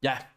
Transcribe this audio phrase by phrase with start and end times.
[0.00, 0.32] Ya,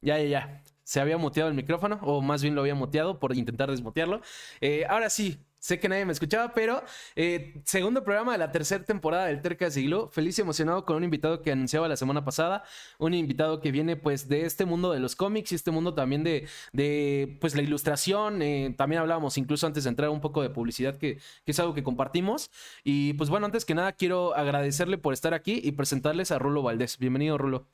[0.00, 0.62] ya, ya, ya.
[0.84, 4.20] Se había muteado el micrófono, o más bien lo había muteado por intentar desmutearlo.
[4.60, 6.84] Eh, ahora sí, sé que nadie me escuchaba, pero
[7.16, 10.08] eh, segundo programa de la tercera temporada del Terca Siglo.
[10.10, 12.62] Feliz y emocionado con un invitado que anunciaba la semana pasada.
[12.98, 16.22] Un invitado que viene pues de este mundo de los cómics y este mundo también
[16.22, 18.40] de, de pues la ilustración.
[18.42, 21.74] Eh, también hablábamos incluso antes de entrar un poco de publicidad, que, que es algo
[21.74, 22.50] que compartimos.
[22.84, 26.62] Y pues bueno, antes que nada quiero agradecerle por estar aquí y presentarles a Rulo
[26.62, 26.98] Valdés.
[26.98, 27.66] Bienvenido, Rulo.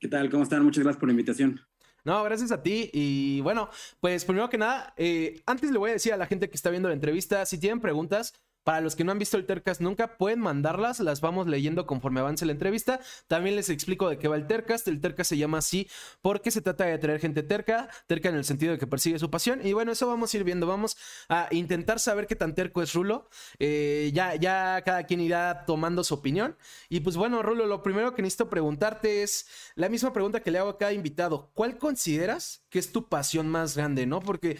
[0.00, 0.30] ¿Qué tal?
[0.30, 0.64] ¿Cómo están?
[0.64, 1.60] Muchas gracias por la invitación.
[2.04, 2.88] No, gracias a ti.
[2.94, 3.68] Y bueno,
[4.00, 6.70] pues primero que nada, eh, antes le voy a decir a la gente que está
[6.70, 8.32] viendo la entrevista, si tienen preguntas,
[8.64, 12.20] para los que no han visto el Tercast nunca, pueden mandarlas, las vamos leyendo conforme
[12.20, 13.00] avance la entrevista.
[13.26, 14.86] También les explico de qué va el Tercast.
[14.88, 15.88] El Tercast se llama así
[16.20, 19.30] porque se trata de atraer gente terca, terca en el sentido de que persigue su
[19.30, 19.66] pasión.
[19.66, 20.66] Y bueno, eso vamos a ir viendo.
[20.66, 20.96] Vamos
[21.28, 23.28] a intentar saber qué tan terco es Rulo.
[23.58, 26.56] Eh, ya, ya cada quien irá tomando su opinión.
[26.88, 30.58] Y pues bueno, Rulo, lo primero que necesito preguntarte es la misma pregunta que le
[30.58, 31.50] hago a cada invitado.
[31.54, 34.20] ¿Cuál consideras que es tu pasión más grande, no?
[34.20, 34.58] Porque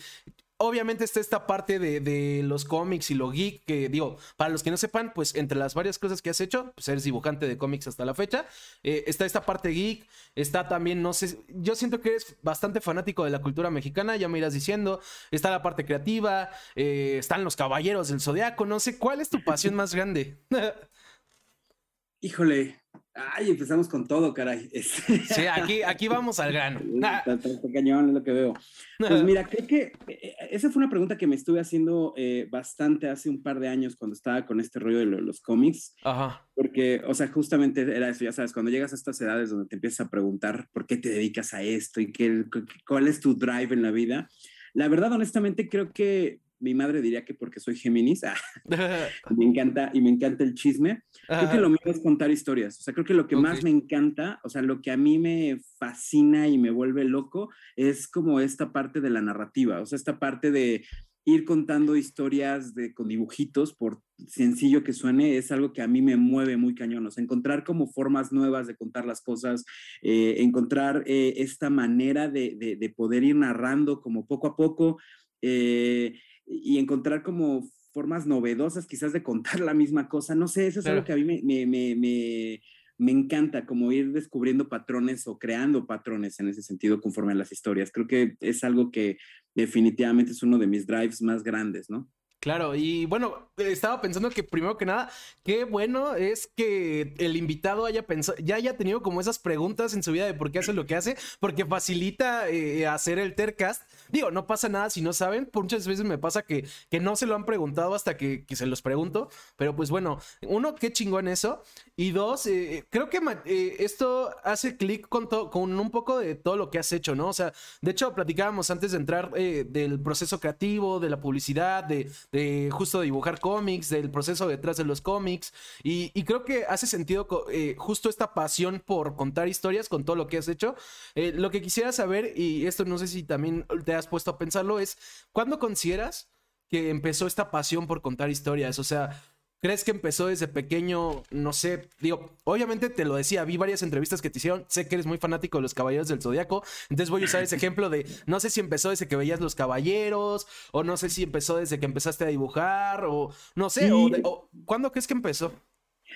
[0.60, 4.70] obviamente está esta parte de, los cómics y lo geek, que digo, para los que
[4.70, 7.86] no sepan, pues entre las varias cosas que has hecho, pues eres dibujante de cómics
[7.86, 8.46] hasta la fecha,
[8.82, 13.24] eh, está esta parte geek, está también, no sé, yo siento que eres bastante fanático
[13.24, 17.56] de la cultura mexicana, ya me irás diciendo, está la parte creativa, eh, están los
[17.56, 20.44] caballeros del zodiaco, no sé, ¿cuál es tu pasión más grande?
[22.20, 22.79] Híjole,
[23.14, 24.68] Ay, empezamos con todo, caray.
[24.72, 26.80] Este, sí, aquí, aquí vamos al grano.
[27.74, 28.54] Cañón, es lo que veo.
[28.98, 33.08] Pues mira, creo que eh, esa fue una pregunta que me estuve haciendo eh, bastante
[33.08, 35.94] hace un par de años cuando estaba con este rollo de los cómics.
[36.04, 36.46] Ajá.
[36.54, 39.76] Porque, o sea, justamente era eso, ya sabes, cuando llegas a estas edades donde te
[39.76, 42.44] empiezas a preguntar por qué te dedicas a esto y qué,
[42.86, 44.28] cuál es tu drive en la vida.
[44.72, 48.34] La verdad, honestamente, creo que mi madre diría que porque soy Géminis, ah,
[49.36, 51.02] me encanta y me encanta el chisme.
[51.26, 52.78] Creo que lo mío es contar historias.
[52.78, 55.18] O sea, creo que lo que más me encanta, o sea, lo que a mí
[55.18, 59.96] me fascina y me vuelve loco es como esta parte de la narrativa, o sea,
[59.96, 60.84] esta parte de
[61.24, 66.02] ir contando historias de, con dibujitos, por sencillo que suene, es algo que a mí
[66.02, 67.06] me mueve muy cañón.
[67.06, 69.64] O sea, encontrar como formas nuevas de contar las cosas,
[70.02, 74.98] eh, encontrar eh, esta manera de, de, poder ir narrando como poco a poco.
[75.42, 76.14] Eh,
[76.50, 80.34] y encontrar como formas novedosas quizás de contar la misma cosa.
[80.34, 82.60] No sé, eso es algo que a mí me, me, me,
[82.98, 87.52] me, encanta, como ir descubriendo patrones o creando patrones en ese sentido conforme a las
[87.52, 87.90] historias.
[87.92, 89.18] Creo que es algo que
[89.54, 92.08] definitivamente es uno de mis drives más grandes, ¿no?
[92.40, 95.10] Claro, y bueno, estaba pensando que primero que nada,
[95.44, 100.02] qué bueno es que el invitado haya pensado, ya haya tenido como esas preguntas en
[100.02, 103.82] su vida de por qué hace lo que hace, porque facilita eh, hacer el Tercast.
[104.08, 107.26] Digo, no pasa nada si no saben, muchas veces me pasa que, que no se
[107.26, 111.62] lo han preguntado hasta que, se los pregunto, pero pues bueno, uno, qué chingón eso,
[111.94, 116.56] y dos, eh, creo que eh, esto hace clic con, con un poco de todo
[116.56, 117.28] lo que has hecho, ¿no?
[117.28, 117.52] O sea,
[117.82, 123.00] de hecho, platicábamos antes de entrar del proceso creativo, de la publicidad, de de justo
[123.00, 125.52] dibujar cómics, del proceso detrás de los cómics.
[125.82, 130.26] Y, creo que hace sentido eh, justo esta pasión por contar historias con todo lo
[130.26, 130.74] que has hecho.
[131.14, 134.38] Eh, lo que quisiera saber, y esto no sé si también te has puesto a
[134.38, 134.98] pensarlo, es
[135.32, 136.30] ¿cuándo consideras
[136.68, 138.78] que empezó esta pasión por contar historias?
[138.78, 139.22] O sea,
[139.60, 141.22] ¿Crees que empezó desde pequeño?
[141.30, 144.94] No sé, digo, obviamente te lo decía, vi varias entrevistas que te hicieron, sé que
[144.94, 148.06] eres muy fanático de los Caballeros del Zodiaco, entonces voy a usar ese ejemplo de,
[148.26, 151.78] no sé si empezó desde que veías los Caballeros, o no sé si empezó desde
[151.78, 155.52] que empezaste a dibujar, o no sé, o, ¿cuándo crees que empezó?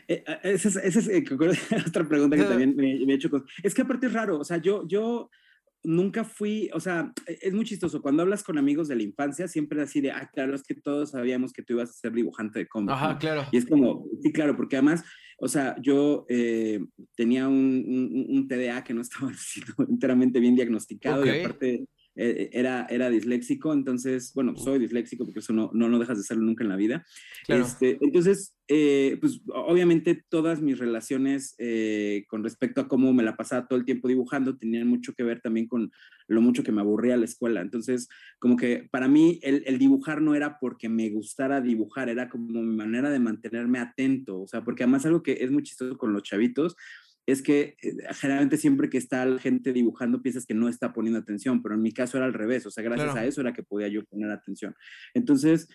[0.09, 1.25] Eh, eh, esa es, eh,
[1.87, 3.31] otra pregunta que también me, me he hecho.
[3.62, 5.31] Es que aparte es raro, o sea, yo, yo
[5.84, 8.03] nunca fui, o sea, e, es muy chistoso.
[8.03, 11.11] Cuando hablas con amigos de la infancia, siempre así de, ah, claro, es que todos
[11.11, 12.93] sabíamos que tú ibas a ser dibujante de cómics.
[12.93, 13.47] Ajá, claro.
[13.53, 15.05] Y es como, sí, claro, porque además,
[15.39, 16.81] o sea, yo eh,
[17.15, 19.31] tenía un, un, TDA que no estaba
[19.89, 21.87] enteramente bien diagnosticado y aparte
[22.17, 26.45] era, era disléxico, entonces, bueno, soy disléxico porque eso no, no, no dejas de serlo
[26.45, 27.05] nunca en la vida.
[27.49, 33.37] Este, entonces, eh, pues obviamente todas mis relaciones eh, con respecto a cómo me la
[33.37, 35.93] pasaba todo el tiempo dibujando tenían mucho que ver también con
[36.29, 37.61] lo mucho que me aburría la escuela.
[37.61, 42.29] Entonces, como que para mí el, el dibujar no era porque me gustara dibujar, era
[42.29, 45.99] como mi manera de mantenerme atento, o sea, porque además algo que es muy chistoso
[45.99, 46.77] con los chavitos,
[47.26, 51.19] es que eh, generalmente siempre que está la gente dibujando piensas que no está poniendo
[51.19, 53.62] atención, pero en mi caso era al revés, o sea, gracias a eso era que
[53.62, 54.75] podía yo poner atención.
[55.15, 55.69] Entonces,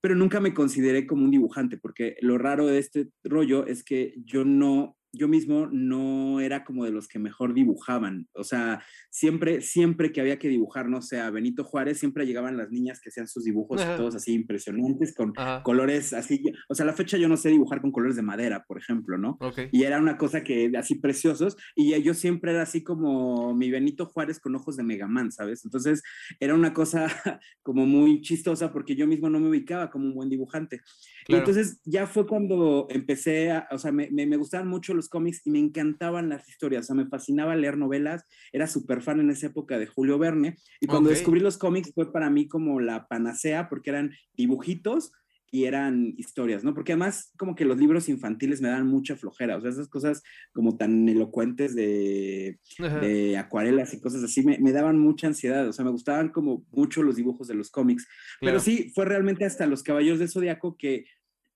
[0.00, 4.14] pero nunca me consideré como un dibujante, porque lo raro de este rollo es que
[4.24, 8.28] yo no yo mismo no era como de los que mejor dibujaban.
[8.34, 12.56] O sea, siempre, siempre que había que dibujar, no sé, a Benito Juárez, siempre llegaban
[12.56, 15.32] las niñas que hacían sus dibujos todos así impresionantes, con
[15.62, 16.42] colores así.
[16.68, 19.18] O sea, a la fecha yo no sé dibujar con colores de madera, por ejemplo,
[19.18, 19.38] ¿no?
[19.72, 21.56] Y era una cosa que así preciosos.
[21.74, 25.64] Y yo siempre era así como mi Benito Juárez con ojos de Megaman, ¿sabes?
[25.64, 26.02] Entonces
[26.40, 27.06] era una cosa
[27.62, 30.80] como muy chistosa porque yo mismo no me ubicaba como un buen dibujante.
[31.28, 35.42] Y entonces ya fue cuando empecé a, o sea, me, me gustaban mucho los cómics
[35.44, 39.30] y me encantaban las historias, o sea, me fascinaba leer novelas, era súper fan en
[39.30, 43.06] esa época de Julio Verne, y cuando descubrí los cómics fue para mí como la
[43.08, 45.12] panacea, porque eran dibujitos
[45.50, 46.74] y eran historias, ¿no?
[46.74, 50.22] Porque además como que los libros infantiles me dan mucha flojera, o sea, esas cosas
[50.52, 55.72] como tan elocuentes de, de acuarelas y cosas así me, me, daban mucha ansiedad, o
[55.72, 58.06] sea, me gustaban como mucho los dibujos de los cómics,
[58.40, 61.06] pero sí, fue realmente hasta los Caballeros del Zodiaco que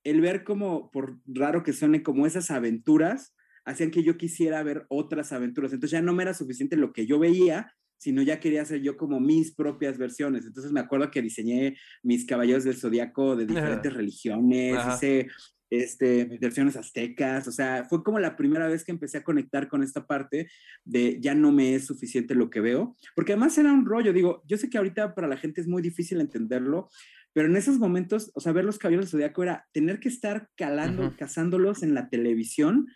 [0.04, 3.34] el ver como, por raro que suene, como esas aventuras,
[3.64, 5.72] hacían que yo quisiera ver otras aventuras.
[5.72, 8.96] Entonces ya no me era suficiente lo que yo veía, sino ya quería hacer yo
[8.96, 10.46] como mis propias versiones.
[10.46, 15.28] Entonces me acuerdo que diseñé mis caballeros del zodiaco de diferentes religiones, hice
[15.70, 19.82] este, versiones aztecas, o sea, fue como la primera vez que empecé a conectar con
[19.82, 20.50] esta parte
[20.84, 24.42] de ya no me es suficiente lo que veo, porque además era un rollo, digo,
[24.46, 26.88] yo sé que ahorita para la gente es muy difícil entenderlo,
[27.32, 30.48] pero en esos momentos, o sea, ver los caballeros del zodiaco era tener que estar
[30.56, 32.88] calando, cazándolos en la televisión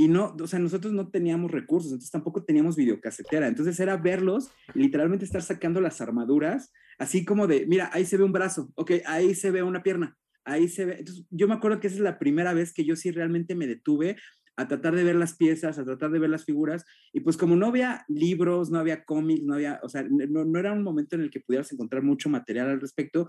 [0.00, 3.48] y no, o sea, nosotros no teníamos recursos, entonces tampoco teníamos videocasetera.
[3.48, 8.22] Entonces era verlos, literalmente estar sacando las armaduras, así como de, mira, ahí se ve
[8.22, 10.96] un brazo, ok, ahí se ve una pierna, ahí se ve.
[11.00, 13.66] Entonces yo me acuerdo que esa es la primera vez que yo sí realmente me
[13.66, 14.16] detuve
[14.56, 16.84] a tratar de ver las piezas, a tratar de ver las figuras.
[17.12, 20.58] Y pues como no había libros, no había cómics, no había, o sea, no, no,
[20.60, 23.28] era un momento en el que pudieras encontrar mucho material al respecto,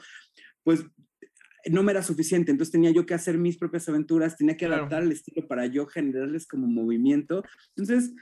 [0.64, 0.86] pues
[1.70, 5.04] no me era suficiente, entonces tenía yo que hacer mis propias aventuras, tenía que adaptar
[5.04, 7.44] el estilo para yo generarles como movimiento.
[7.76, 8.14] Entonces,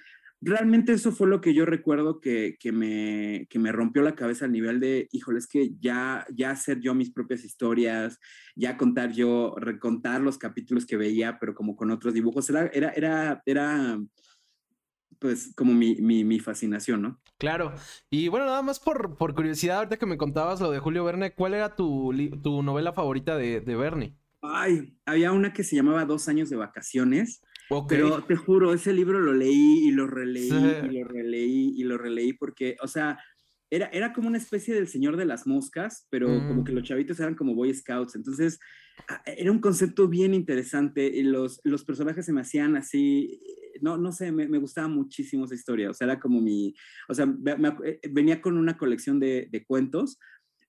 [0.41, 4.79] realmente eso fue lo que yo recuerdo que, me, me rompió la cabeza al nivel
[4.79, 8.19] de, híjole, es que ya, ya hacer yo mis propias historias,
[8.55, 12.91] ya contar yo, recontar los capítulos que veía, pero como con otros dibujos, era, era,
[12.91, 13.99] era, era
[15.19, 17.21] pues como mi, mi, fascinación, ¿no?
[17.37, 17.73] Claro.
[18.09, 21.33] Y bueno, nada más por, por, curiosidad, ahorita que me contabas lo de Julio Verne,
[21.33, 24.15] ¿cuál era tu, tu novela favorita de, de, Verne?
[24.41, 27.41] Ay, había una que se llamaba Dos años de vacaciones.
[27.89, 31.97] Pero te juro, ese libro lo leí y lo releí y lo releí y lo
[31.97, 33.19] releí porque, o sea,
[33.69, 36.75] era, era como una especie del Señor de las Moscas, pero como que mm.
[36.75, 38.15] los chavitos eran como Boy Scouts.
[38.15, 38.59] Entonces,
[39.25, 43.41] era un concepto bien interesante y los, los personajes se me hacían así
[43.81, 46.73] no, no sé, me, gustaba muchísimo esa historia, o sea, era como mi,
[47.07, 47.27] o sea,
[47.83, 50.19] eh, venía con una colección de, cuentos,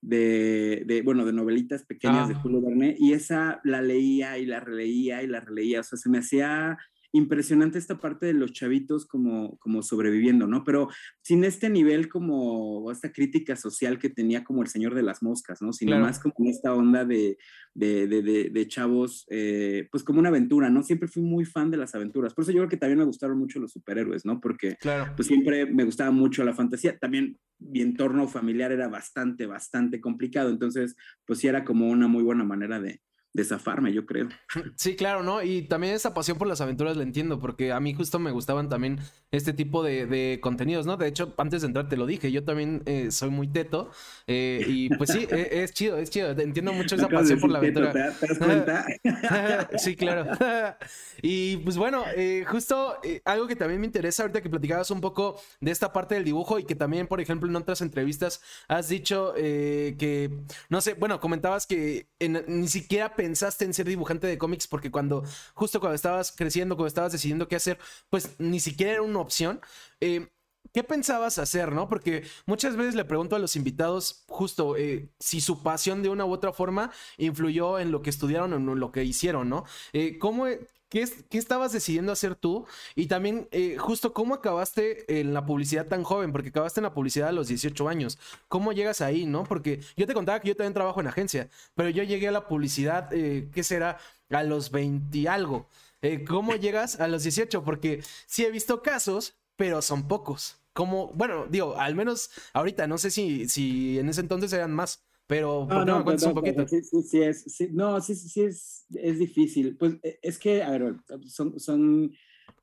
[0.01, 2.41] de, bueno, de novelitas pequeñas de ah.
[2.41, 6.09] Julio Verne, y esa la leía y la releía y la releía, o sea, se
[6.09, 6.79] me hacía
[7.13, 10.63] impresionante esta parte de los chavitos como, como sobreviviendo, ¿no?
[10.65, 10.89] Pero
[11.23, 15.63] sin este nivel como esta crítica social que tenía como el Señor de las Moscas,
[15.63, 15.73] ¿no?
[15.73, 17.39] Sino más como esta onda de,
[17.75, 20.83] de, de, de, chavos, eh, pues como una aventura, ¿no?
[20.83, 22.35] Siempre fui muy fan de las aventuras.
[22.35, 24.41] Por eso yo creo que también me gustaron mucho los superhéroes, ¿no?
[24.41, 25.13] Porque claro.
[25.17, 26.99] pues siempre me gustaba mucho la fantasía.
[26.99, 30.51] También mi entorno familiar era bastante, bastante complicado.
[30.51, 33.01] Entonces, pues sí era como una muy buena manera de,
[33.33, 34.29] desafarme, yo creo.
[34.77, 35.43] Sí, claro, ¿no?
[35.43, 38.69] Y también esa pasión por las aventuras la entiendo, porque a mí justo me gustaban
[38.69, 38.99] también
[39.31, 40.97] este tipo de, contenidos, ¿no?
[40.97, 43.91] De hecho, antes de entrar te lo dije, yo también eh, soy muy teto,
[44.27, 47.59] eh, y pues sí, e, es, chido, es chido, entiendo mucho esa pasión por la
[47.59, 47.93] aventura.
[47.93, 48.87] ¿te, das cuenta?
[49.79, 50.33] sí, claro.
[51.23, 55.39] y pues bueno, eh, justo algo que también me interesa ahorita que platicabas un poco
[55.61, 59.35] de esta parte del dibujo y que también, por ejemplo, en otras entrevistas has dicho
[59.35, 60.31] que,
[60.71, 65.23] no sé, bueno, comentabas que ni siquiera pensaste en ser dibujante de cómics porque cuando,
[65.55, 69.61] justo cuando estabas creciendo, cuando estabas decidiendo qué hacer, pues ni siquiera era opción.
[70.01, 70.29] Eh,
[70.73, 71.89] ¿Qué pensabas hacer, no?
[71.89, 76.27] Porque muchas veces le pregunto a los invitados justo eh, si su pasión de una
[76.27, 79.65] u otra forma influyó en lo que estudiaron o en lo que hicieron, ¿no?
[79.95, 80.45] Eh, ¿Cómo,
[80.91, 82.67] ¿Qué, estabas decidiendo hacer tú?
[82.95, 83.49] Y también,
[83.79, 86.33] justo, ¿cómo acabaste en la publicidad tan joven?
[86.33, 88.19] Porque acabaste en la publicidad a los 18 años.
[88.49, 89.45] ¿Cómo llegas ahí, no?
[89.45, 92.47] Porque yo te contaba que yo también trabajo en agencia, pero yo llegué a la
[92.47, 93.99] publicidad, ¿qué será?
[94.31, 95.67] A los 20 y algo.
[96.03, 97.65] Eh, ¿Cómo llegas a los 18?
[97.65, 100.61] Porque sí he visto casos, pero son pocos.
[100.73, 105.05] Como, bueno, digo, al menos ahorita, no sé si, si en ese entonces eran más.
[105.27, 106.67] Pero, no, no, me un poquito?
[106.67, 109.77] Sí, sí, sí, es, sí, no, sí, sí, es, es difícil.
[109.77, 110.95] Pues e, es que, a ver,
[111.27, 112.13] son, son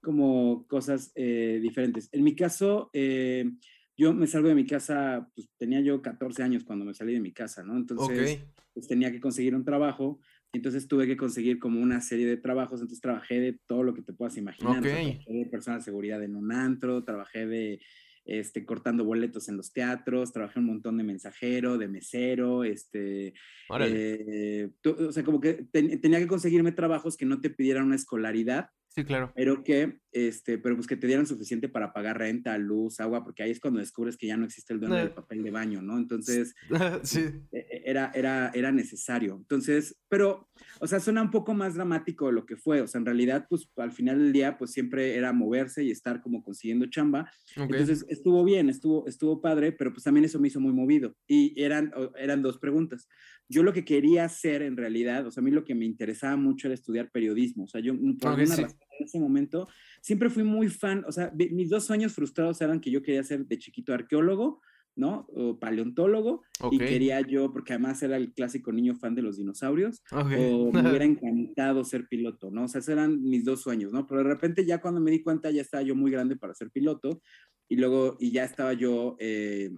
[0.02, 2.10] como cosas eh, diferentes.
[2.12, 3.52] En mi caso, eh,
[3.98, 7.20] yo me salgo de mi casa, pues tenía yo 14 años cuando me salí de
[7.20, 7.78] mi casa, ¿no?
[7.78, 8.40] Entonces,
[8.74, 10.20] pues tenía que conseguir un trabajo
[10.56, 14.02] entonces tuve que conseguir como una serie de trabajos, entonces trabajé de todo lo que
[14.02, 14.82] te puedas imaginar.
[14.82, 17.80] trabajé de personal de seguridad en un antro, trabajé de
[18.26, 23.34] este, cortando boletos en los teatros, trabajé un montón de mensajero, de mesero, este,
[23.80, 28.70] eh, o sea, como que tenía que conseguirme trabajos que no te pidieran una escolaridad,
[28.96, 29.34] Sí, claro.
[29.36, 33.44] Pero que, este, pero pues que te dieran suficiente para pagar renta, luz, agua, porque
[33.44, 35.98] ahí es cuando descubres que ya no existe el dueño del papel de baño, ¿no?
[35.98, 36.56] Entonces,
[37.04, 37.26] sí.
[37.52, 39.36] E, e, era, era, era necesario.
[39.36, 40.48] Entonces, pero,
[40.80, 42.80] o sea, suena un poco más dramático de lo que fue.
[42.80, 46.22] O sea, en realidad, pues al final del día, pues siempre era moverse y estar
[46.22, 47.30] como consiguiendo chamba.
[47.58, 51.18] Entonces, estuvo bien, estuvo, estuvo padre, pero pues también eso me hizo muy movido.
[51.28, 53.10] Y eran, eran dos preguntas.
[53.50, 56.38] Yo lo que quería hacer en realidad, o sea, a mí lo que me interesaba
[56.38, 57.66] mucho era estudiar periodismo.
[57.66, 59.68] O sea, yo por alguna razón en ese momento,
[60.02, 63.46] siempre fui muy fan, o sea, mis dos sueños frustrados eran que yo quería ser
[63.46, 64.62] de chiquito arqueólogo,
[64.96, 65.28] ¿no?
[65.34, 70.02] O paleontólogo, y quería yo, porque además era el clásico niño fan de los dinosaurios,
[70.12, 72.64] o me hubiera encantado ser piloto, ¿no?
[72.64, 74.08] O sea, esos eran mis dos sueños, ¿no?
[74.08, 76.72] Pero de repente ya cuando me di cuenta ya estaba yo muy grande para ser
[76.72, 77.22] piloto,
[77.68, 79.16] y luego, y ya estaba yo...
[79.20, 79.72] Eh,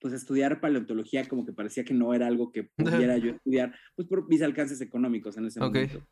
[0.00, 4.08] pues estudiar paleontología como que parecía que no era algo que pudiera yo estudiar, pues
[4.08, 6.02] por mis alcances económicos en ese momento.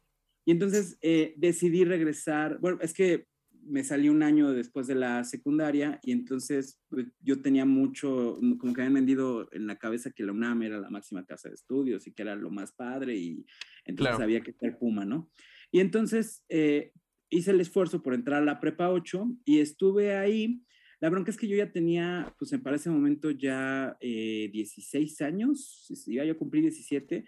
[0.49, 3.27] Y entonces eh, decidí regresar, bueno, es que
[3.65, 8.73] me salí un año después de la secundaria y entonces pues, yo tenía mucho, como
[8.73, 12.07] que habían vendido en la cabeza que la UNAM era la máxima casa de estudios
[12.07, 13.45] y que era lo más padre y
[13.85, 15.31] entonces había que ser Puma, ¿no?
[15.71, 16.93] Y entonces eh,
[17.29, 20.63] hice el esfuerzo por entrar a la prepa 8 y estuve ahí.
[20.99, 25.93] La bronca es que yo ya tenía, pues para ese momento ya 16 eh, años,
[26.07, 27.27] iba yo a cumplir 17,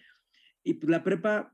[0.64, 1.52] y pues la prepa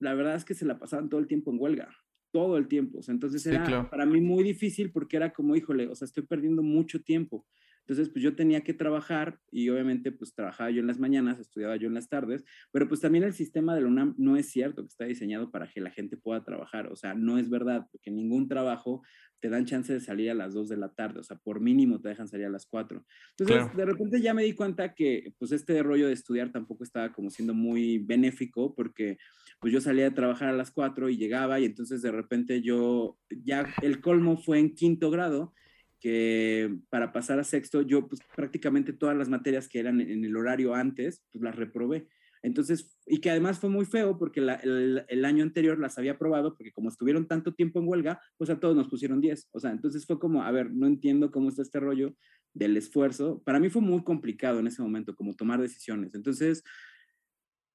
[0.00, 1.94] la verdad es que se la pasaban todo el tiempo en huelga,
[2.32, 2.98] todo el tiempo.
[2.98, 6.24] O sea, entonces era para mí muy difícil porque era como, híjole, o sea, estoy
[6.24, 7.46] perdiendo mucho tiempo.
[7.90, 11.74] Entonces, pues yo tenía que trabajar y obviamente pues trabajaba yo en las mañanas, estudiaba
[11.74, 14.82] yo en las tardes, pero pues también el sistema de la UNAM no es cierto
[14.82, 18.12] que está diseñado para que la gente pueda trabajar, o sea, no es verdad, porque
[18.12, 19.02] ningún trabajo
[19.40, 22.00] te dan chance de salir a las 2 de la tarde, o sea, por mínimo
[22.00, 23.04] te dejan salir a las 4.
[23.36, 27.12] Entonces, de repente ya me di cuenta que pues este rollo de estudiar tampoco estaba
[27.12, 29.18] como siendo muy benéfico porque
[29.58, 33.18] pues yo salía a trabajar a las 4 y llegaba y entonces de repente yo,
[33.30, 35.54] ya el colmo fue en quinto grado
[36.00, 40.36] que para pasar a sexto, yo pues prácticamente todas las materias que eran en el
[40.36, 42.08] horario antes, pues las reprobé.
[42.42, 46.72] Entonces, y que además fue muy feo porque el, año anterior las había aprobado porque
[46.72, 49.50] como estuvieron tanto tiempo en huelga, pues a todos nos pusieron 10.
[49.52, 52.14] O sea, entonces fue como, a ver, no entiendo cómo está este rollo
[52.54, 53.42] del esfuerzo.
[53.44, 56.14] Para mí fue muy complicado en ese momento, como tomar decisiones.
[56.14, 56.64] Entonces,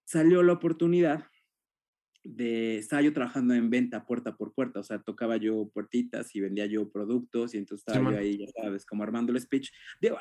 [0.06, 1.26] salió la oportunidad
[2.26, 6.42] de, estaba yo trabajando en venta puerta por puerta, o sea, tocaba yo puertitas y
[6.42, 9.72] vendía yo productos y entonces estaba yo ahí, ya sabes, como armando el speech.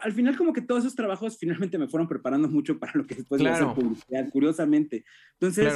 [0.03, 3.15] al final como que todos esos trabajos finalmente me fueron preparando mucho para lo que
[3.17, 3.57] después claro.
[3.57, 5.05] de hacer publicidad, curiosamente.
[5.33, 5.73] Entonces,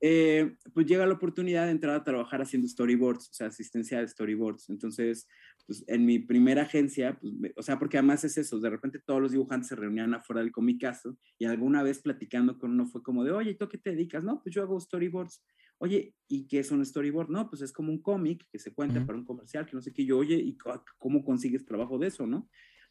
[0.00, 4.08] eh, pues llega la oportunidad de entrar a trabajar haciendo storyboards, o sea, asistencia de
[4.08, 4.70] storyboards.
[4.70, 5.26] Entonces,
[5.66, 9.20] pues en mi primera agencia, pues, o sea, porque además es eso, de repente todos
[9.20, 13.24] los dibujantes se reunían afuera del comicazo y alguna vez platicando con uno fue como
[13.24, 14.24] de, oye, ¿tú a qué te dedicas?
[14.24, 15.44] No, pues yo hago storyboards.
[15.80, 17.28] Oye, ¿y qué es un storyboard?
[17.28, 19.92] No, pues es como un cómic que se cuenta para un comercial, que no sé
[19.92, 20.04] qué.
[20.04, 20.56] Yo, oye, ¿y
[20.98, 22.48] cómo consigues trabajo de eso, no?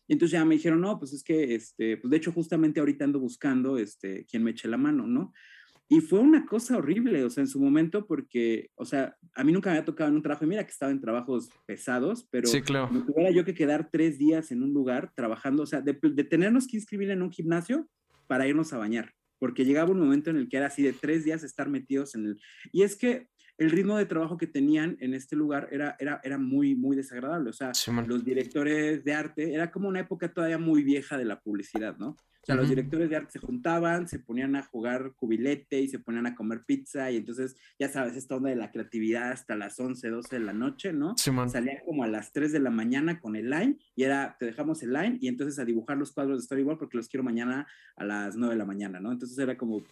[0.08, 3.04] Y entonces ya me dijeron, no, pues es que, este, pues de hecho justamente ahorita
[3.04, 5.34] ando buscando, este, quien me eche la mano, ¿no?
[5.90, 9.54] Y fue una cosa horrible, o sea, en su momento, porque, o sea, a mí
[9.54, 12.48] nunca me había tocado en un trabajo, y mira que estaba en trabajos pesados, pero
[12.48, 12.90] sí, claro.
[12.92, 16.24] me tuviera yo que quedar tres días en un lugar trabajando, o sea, de, de
[16.24, 17.88] tenernos que inscribir en un gimnasio
[18.28, 21.24] para irnos a bañar porque llegaba un momento en el que era así de tres
[21.24, 22.42] días estar metidos en el...
[22.72, 23.28] Y es que
[23.58, 27.50] el ritmo de trabajo que tenían en este lugar era, era, era muy, muy desagradable.
[27.50, 27.72] O sea,
[28.06, 32.16] los directores de arte, era como una época todavía muy vieja de la publicidad, ¿no?
[32.48, 36.28] Sea, los directores de arte se juntaban, se ponían a jugar cubilete y se ponían
[36.28, 40.10] a comer pizza y entonces, ya sabes, esta onda de la creatividad hasta las 11,
[40.10, 41.18] 12 de la noche, ¿no?
[41.18, 44.82] Salían como a las 3 de la mañana con el line y era, te dejamos
[44.82, 48.06] el line y entonces a dibujar los cuadros de storyboard porque los quiero mañana a
[48.06, 49.12] las 9 de la mañana, ¿no?
[49.12, 49.84] Entonces era como,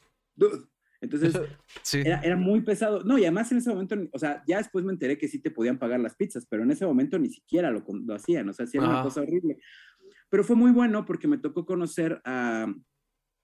[1.02, 1.36] Entonces,
[1.94, 3.04] era, era, muy pesado.
[3.04, 5.52] No, y además en ese momento, o sea, ya después me enteré que sí te
[5.52, 8.66] podían pagar las pizzas, pero en ese momento ni siquiera lo, lo hacían, o sea,
[8.66, 9.60] sí era una cosa horrible.
[10.36, 12.68] Pero fue muy bueno porque me tocó conocer a,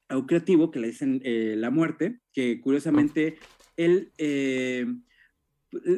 [0.10, 3.38] un creativo que le dicen eh, La Muerte, que curiosamente
[3.78, 4.86] él eh,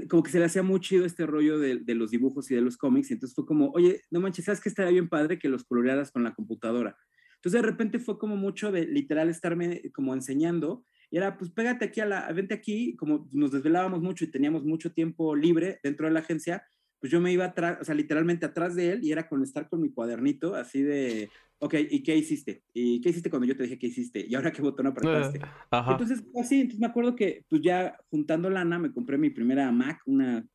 [0.08, 2.78] como que se le hacía muy chido este rollo de, los dibujos y de los
[2.78, 5.64] cómics, y entonces fue como, oye, no manches, ¿sabes que estaría bien padre que los
[5.64, 6.96] colorearas con la computadora?
[7.38, 11.86] Entonces de repente fue como mucho de literal estarme como enseñando, y era, pues pégate
[11.86, 16.06] aquí a la, vente aquí, como nos desvelábamos mucho y teníamos mucho tiempo libre dentro
[16.06, 16.64] de la agencia,
[17.04, 19.68] pues yo me iba atrás, o sea, literalmente atrás de él y era con estar
[19.68, 22.64] con mi cuadernito así de, ok, ¿y qué hiciste?
[22.72, 24.26] ¿Y qué hiciste cuando yo te dije que hiciste?
[24.26, 25.42] ¿Y ahora qué botón apretaste?
[25.70, 30.02] Entonces, así, entonces me acuerdo que pues ya juntando lana me compré mi primera Mac,
[30.06, 30.48] una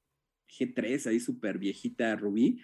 [0.58, 2.58] G3 ahí súper viejita Rubí.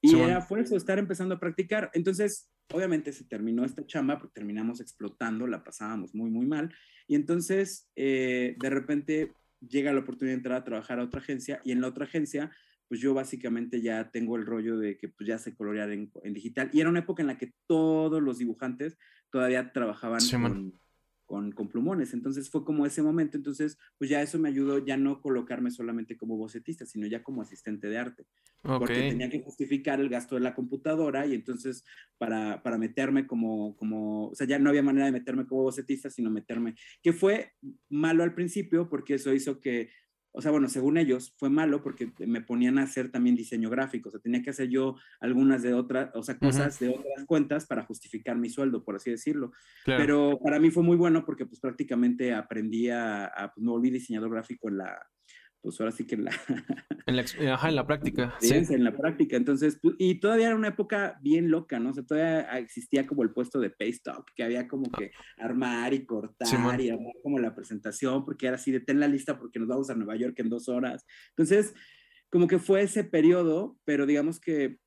[0.00, 1.90] Y era por eso, estar empezando a practicar.
[1.92, 6.74] Entonces, obviamente se terminó esta chamba, porque terminamos explotando, la pasábamos muy, muy mal.
[7.06, 11.60] Y entonces, eh, de repente, llega la oportunidad de entrar a trabajar a otra agencia
[11.64, 12.50] y en la otra agencia,
[12.90, 16.34] pues yo básicamente ya tengo el rollo de que pues ya sé colorear en, en
[16.34, 16.70] digital.
[16.72, 18.98] Y era una época en la que todos los dibujantes
[19.30, 20.80] todavía trabajaban con,
[21.24, 22.14] con, con, plumones.
[22.14, 23.36] Entonces fue como ese momento.
[23.36, 27.42] Entonces, pues ya eso me ayudó ya no colocarme solamente como bocetista, sino ya como
[27.42, 28.26] asistente de arte.
[28.60, 31.84] Porque tenía que justificar el gasto de la computadora y entonces
[32.18, 36.10] para, para meterme como, como, o sea, ya no había manera de meterme como bocetista,
[36.10, 37.52] sino meterme, que fue
[37.88, 39.90] malo al principio porque eso hizo que
[40.32, 44.08] o sea, bueno, según ellos fue malo porque me ponían a hacer también diseño gráfico,
[44.08, 47.66] o sea, tenía que hacer yo algunas de otras, o sea, cosas de otras cuentas
[47.66, 49.52] para justificar mi sueldo, por así decirlo.
[49.84, 53.90] Pero para mí fue muy bueno porque pues prácticamente aprendí a, a pues me volví
[53.90, 55.00] diseñador gráfico en la,
[55.60, 56.30] pues ahora sí que en la...
[57.06, 57.24] en la,
[57.54, 58.34] ajá, en la práctica.
[58.40, 59.36] Sí, en la práctica.
[59.36, 61.90] Entonces, pues, y todavía era una época bien loca, ¿no?
[61.90, 66.04] O sea, todavía existía como el puesto de Paystock, que había como que armar y
[66.06, 66.48] cortar
[66.80, 69.90] y armar como la presentación, porque era así de ten la lista porque nos vamos
[69.90, 71.04] a Nueva York en dos horas.
[71.30, 71.74] Entonces,
[72.30, 74.78] como que fue ese periodo, pero digamos que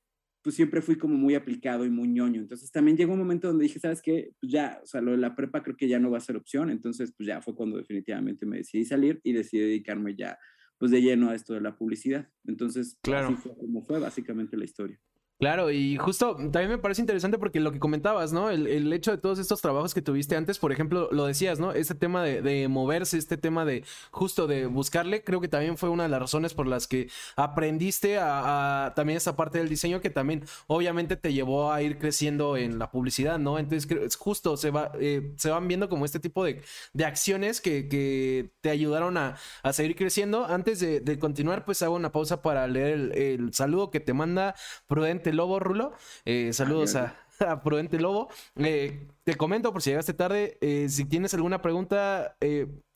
[0.44, 2.42] pues siempre fui como muy aplicado y muy ñoño.
[2.42, 4.32] Entonces también llegó un momento donde dije, ¿sabes qué?
[4.42, 6.36] Pues ya, o sea, lo de la prepa creo que ya no va a ser
[6.36, 6.70] opción.
[6.70, 10.38] Entonces, pues ya fue cuando definitivamente me decidí salir y decidí dedicarme ya
[10.84, 12.28] pues de lleno a esto de la publicidad.
[12.44, 13.28] Entonces, claro.
[13.28, 15.00] así fue como fue básicamente la historia.
[15.40, 18.50] Claro, y justo también me parece interesante porque lo que comentabas, ¿no?
[18.50, 21.74] El, hecho de todos estos trabajos que tuviste antes, por ejemplo, lo decías, ¿no?
[21.74, 26.04] Este tema de, moverse, este tema de justo de buscarle, creo que también fue una
[26.04, 30.46] de las razones por las que aprendiste a, también esa parte del diseño que también
[30.68, 33.60] obviamente te llevó a ir creciendo en la publicidad, ¿no?
[33.60, 36.62] Entonces, justo se, va, eh, se van viendo como este tipo de,
[37.04, 39.36] acciones que, te ayudaron a,
[39.74, 40.46] seguir creciendo.
[40.46, 44.56] Antes de, continuar, pues hago una pausa para leer el, el saludo que te manda
[44.88, 45.94] Prudente Lobo, Rulo.
[46.26, 47.16] Eh, ah, saludos a,
[47.64, 48.30] Prudente Lobo.
[48.58, 52.36] Eh, te comento por si llegaste tarde, eh, si tienes alguna pregunta,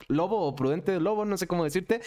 [0.08, 2.02] Lobo o Prudente Lobo, no sé cómo decirte,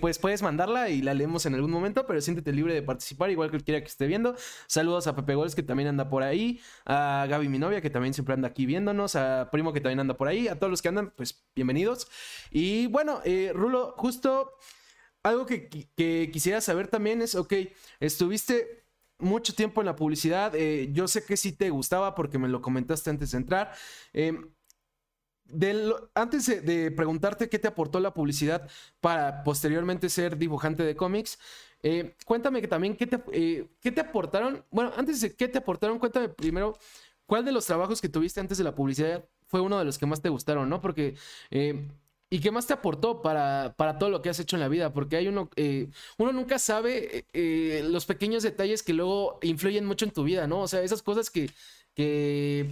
[0.00, 3.50] pues puedes mandarla y la leemos en algún momento, pero siéntete libre de participar, igual
[3.50, 4.34] que quiera que esté viendo.
[4.66, 8.14] Saludos a Pepe Goles, que también anda por ahí, a Gaby, mi novia, que también
[8.14, 10.88] siempre anda aquí viéndonos, a Primo, que también anda por ahí, a todos los que
[10.88, 12.08] andan, pues bienvenidos.
[12.50, 13.20] Y bueno,
[13.54, 14.54] Rulo, justo
[15.22, 17.52] algo que, que quisiera saber también es, ok,
[18.00, 18.79] estuviste
[19.20, 20.54] mucho tiempo en la publicidad.
[20.54, 23.72] Eh, yo sé que sí te gustaba porque me lo comentaste antes de entrar.
[24.12, 24.50] Em,
[26.14, 28.68] antes de, preguntarte qué te aportó la publicidad
[29.00, 31.38] para posteriormente ser dibujante de cómics,
[31.82, 34.64] eh, cuéntame que también qué te, eh, qué te aportaron.
[34.70, 36.78] Bueno, antes de qué te aportaron, cuéntame primero
[37.26, 40.06] cuál de los trabajos que tuviste antes de la publicidad fue uno de los que
[40.06, 40.80] más te gustaron, ¿no?
[40.80, 41.16] Porque
[42.32, 44.92] ¿Y qué más te aportó para, para, todo lo que has hecho en la vida?
[44.92, 49.84] Porque hay uno, eh, uno nunca sabe eh, eh, los pequeños detalles que luego influyen
[49.84, 50.60] mucho en tu vida, ¿no?
[50.60, 51.50] O sea, esas cosas que,
[51.92, 52.70] que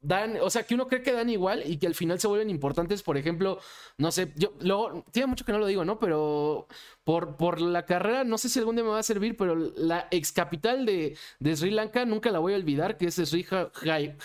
[0.00, 2.50] dan, o sea, que uno cree que dan igual y que al final se vuelven
[2.50, 3.02] importantes.
[3.02, 3.58] Por ejemplo,
[3.98, 5.98] no sé, yo luego, tiene mucho que no lo digo, ¿no?
[5.98, 6.66] Pero
[7.04, 10.08] por, por la carrera, no sé si algún día me va a servir, pero la
[10.10, 13.46] ex capital de, de Sri Lanka nunca la voy a olvidar, que es Sri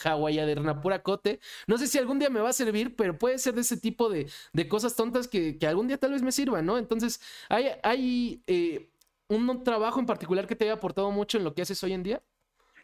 [0.04, 0.46] Hawaii
[1.04, 1.40] Kote.
[1.68, 4.10] No sé si algún día me va a servir, pero puede ser de ese tipo
[4.10, 6.78] de, de cosas tontas que, que, algún día tal vez me sirvan, ¿no?
[6.78, 8.90] Entonces, hay, hay eh,
[9.28, 12.04] un trabajo en particular que te haya aportado mucho en lo que haces hoy en
[12.04, 12.22] día.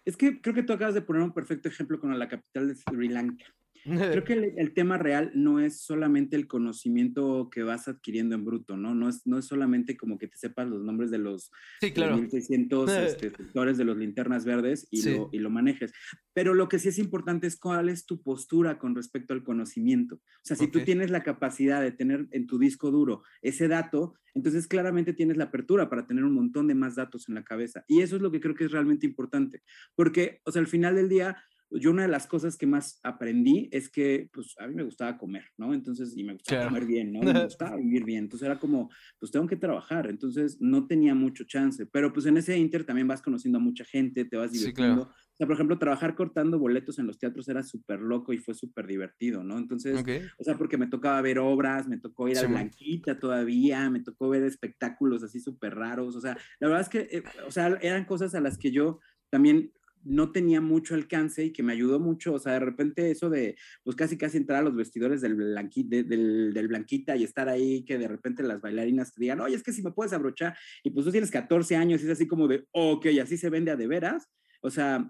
[0.05, 2.75] Es que creo que tú acabas de poner un perfecto ejemplo con la capital de
[2.75, 3.45] Sri Lanka.
[3.83, 8.77] Creo que el, tema real no es solamente el conocimiento que vas adquiriendo en bruto,
[8.77, 8.93] ¿no?
[8.93, 12.17] No es, no es solamente como que te sepas los nombres de los sí, claro.
[12.17, 15.93] 1600 este, sectores de los linternas verdes y, lo, y lo manejes.
[16.33, 20.15] Pero lo que sí es importante es cuál es tu postura con respecto al conocimiento.
[20.15, 24.13] O sea, si tú tienes la capacidad de tener en tu disco duro ese dato,
[24.33, 27.83] entonces claramente tienes la apertura para tener un montón de más datos en la cabeza.
[27.87, 29.63] Y eso es lo que creo que es realmente importante.
[29.95, 31.37] Porque, o sea, al final del día
[31.79, 35.17] yo una de las cosas que más aprendí es que, pues, a mí me gustaba
[35.17, 35.73] comer, ¿no?
[35.73, 37.21] Entonces, y me gustaba comer bien, ¿no?
[37.21, 38.25] me gustaba vivir bien.
[38.25, 40.07] Entonces era como, pues tengo que trabajar.
[40.09, 41.85] Entonces no tenía mucho chance.
[41.85, 45.03] Pero pues en ese inter también vas conociendo a mucha gente, te vas divirtiendo.
[45.03, 48.53] O sea, por ejemplo, trabajar cortando boletos en los teatros era súper loco y fue
[48.53, 49.57] súper divertido, ¿no?
[49.57, 50.03] Entonces,
[50.37, 54.29] o sea, porque me tocaba ver obras, me tocó ir a Blanquita todavía, me tocó
[54.29, 56.15] ver espectáculos así súper raros.
[56.15, 58.99] O sea, la verdad es que, eh, o sea, eran cosas a las que yo
[59.29, 59.71] también
[60.03, 63.55] no tenía mucho alcance y que me ayudó mucho, o sea, de repente eso de,
[63.83, 68.07] pues casi casi entrar a los vestidores del, del, Blanquita y estar ahí, que de
[68.07, 71.11] repente las bailarinas te digan, oye, es que si me puedes abrochar, y pues tú
[71.11, 74.29] tienes 14 años y es así como de, ok, así se vende a de veras,
[74.61, 75.07] o sea...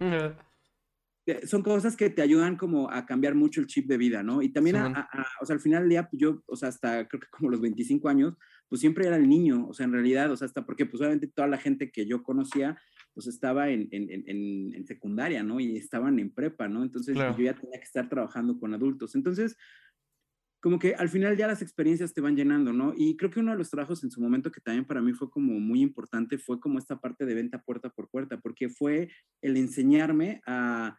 [1.27, 4.41] Eh, son cosas que te ayudan como a cambiar mucho el chip de vida, ¿no?
[4.41, 7.27] Y también, o sea, al final del día, pues, yo, o sea, hasta creo que
[7.30, 8.34] como los 25 años,
[8.71, 11.27] pues siempre era el niño, o sea, en realidad, o sea, hasta porque pues obviamente
[11.27, 12.79] toda la gente que yo conocía,
[13.13, 15.60] pues estaba en, en, en, en secundaria, ¿no?
[15.60, 16.81] Y estaban en prepa, ¿no?
[16.81, 19.13] Entonces yo ya tenía que estar trabajando con adultos.
[19.13, 19.57] Entonces,
[20.62, 22.93] como que al final ya las experiencias te van llenando, ¿no?
[22.95, 25.29] Y creo que uno de los trabajos en su momento que también para mí fue
[25.29, 29.10] como muy importante fue como esta parte de venta puerta por puerta, porque fue
[29.41, 30.97] el enseñarme a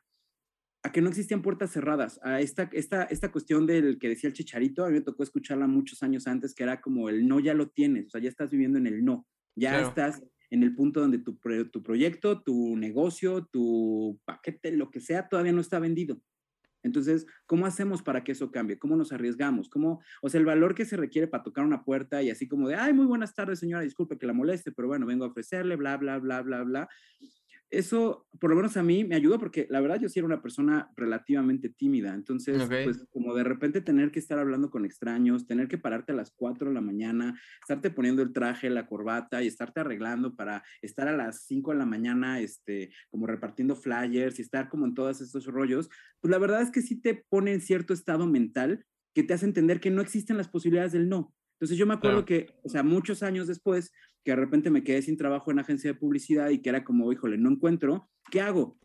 [0.83, 4.35] a que no existían puertas cerradas, a esta, esta, esta cuestión del que decía el
[4.35, 7.55] chicharito, a mí me tocó escucharla muchos años antes, que era como el no ya
[7.55, 11.01] lo tienes, o sea, ya estás viviendo en el no, ya estás en el punto
[11.01, 11.39] donde tu,
[11.71, 16.21] tu proyecto, tu negocio, tu paquete, lo que sea, todavía no está vendido.
[16.83, 18.77] Entonces, ¿cómo hacemos para que eso cambie?
[18.77, 19.69] ¿Cómo nos arriesgamos?
[19.69, 22.69] ¿Cómo, o sea, el valor que se requiere para tocar una puerta y así como
[22.69, 25.77] de, ay, muy buenas tardes, señora, disculpe que la moleste, pero bueno, vengo a ofrecerle,
[25.77, 26.89] bla, bla, bla, bla, bla
[27.73, 30.43] eso, por lo menos a mí, me ayuda porque la verdad yo sí era una
[30.43, 32.15] persona relativamente tímida.
[32.15, 36.15] Entonces, pues como de repente tener que estar hablando con extraños, tener que pararte a
[36.15, 40.63] las 4 de la mañana, estarte poniendo el traje, la corbata y estarte arreglando para
[40.83, 44.93] estar a las 5 de la mañana, este, como repartiendo flyers y estar como en
[44.93, 45.89] todos estos rollos,
[46.21, 49.47] pues la verdad es que sí te pone en cierto estado mental que te hace
[49.47, 51.35] entender que no existen las posibilidades del no.
[51.63, 53.93] Entonces yo me acuerdo que, o sea, muchos años después,
[54.25, 57.13] que de repente me quedé sin trabajo en agencia de publicidad y que era como,
[57.13, 58.79] híjole, no encuentro, ¿qué hago?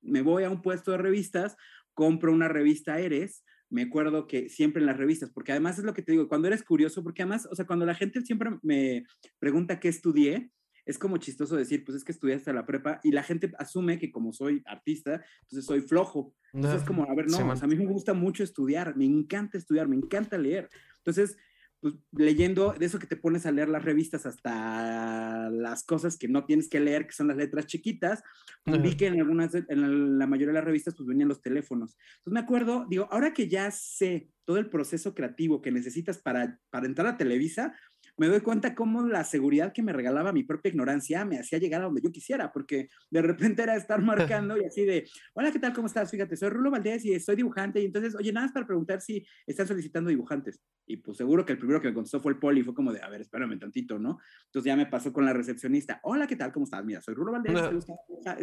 [0.00, 1.56] Me voy a un puesto de revistas,
[1.94, 5.92] compro una revista Eres, me acuerdo que siempre en las revistas, porque además es lo
[5.92, 9.04] que te digo, cuando eres curioso, porque además, o sea, cuando la gente siempre me
[9.38, 10.52] pregunta qué estudié,
[10.84, 13.98] es como chistoso decir, pues es que estudié hasta la prepa y la gente asume
[13.98, 16.36] que como soy artista, entonces soy flojo.
[16.52, 19.88] Entonces es como, a ver, no, a mí me gusta mucho estudiar, me encanta estudiar,
[19.88, 20.70] me encanta leer.
[20.98, 21.36] Entonces,
[21.80, 26.28] pues, leyendo de eso que te pones a leer las revistas hasta las cosas que
[26.28, 28.22] no tienes que leer, que son las letras chiquitas,
[28.64, 31.96] pues, vi que en algunas, en la, mayoría de las revistas, pues venían los teléfonos.
[32.18, 36.58] Entonces me acuerdo, digo, ahora que ya sé todo el proceso creativo que necesitas para,
[36.70, 37.74] para entrar a Televisa,
[38.16, 41.82] me doy cuenta cómo la seguridad que me regalaba mi propia ignorancia me hacía llegar
[41.82, 45.58] a donde yo quisiera, porque de repente era estar marcando y así de, hola, ¿qué
[45.58, 45.72] tal?
[45.72, 46.10] ¿Cómo estás?
[46.10, 47.80] Fíjate, soy Rulo Valdés y soy dibujante.
[47.80, 50.62] Y entonces, oye, nada más para preguntar si están solicitando dibujantes.
[50.86, 53.02] Y pues seguro que el primero que me contestó fue el poli, fue como de,
[53.02, 54.18] a ver, espérame tantito, ¿no?
[54.46, 56.52] Entonces ya me pasó con la recepcionista, hola, ¿qué tal?
[56.52, 56.84] ¿Cómo estás?
[56.84, 57.54] Mira, soy Rulo Valdés,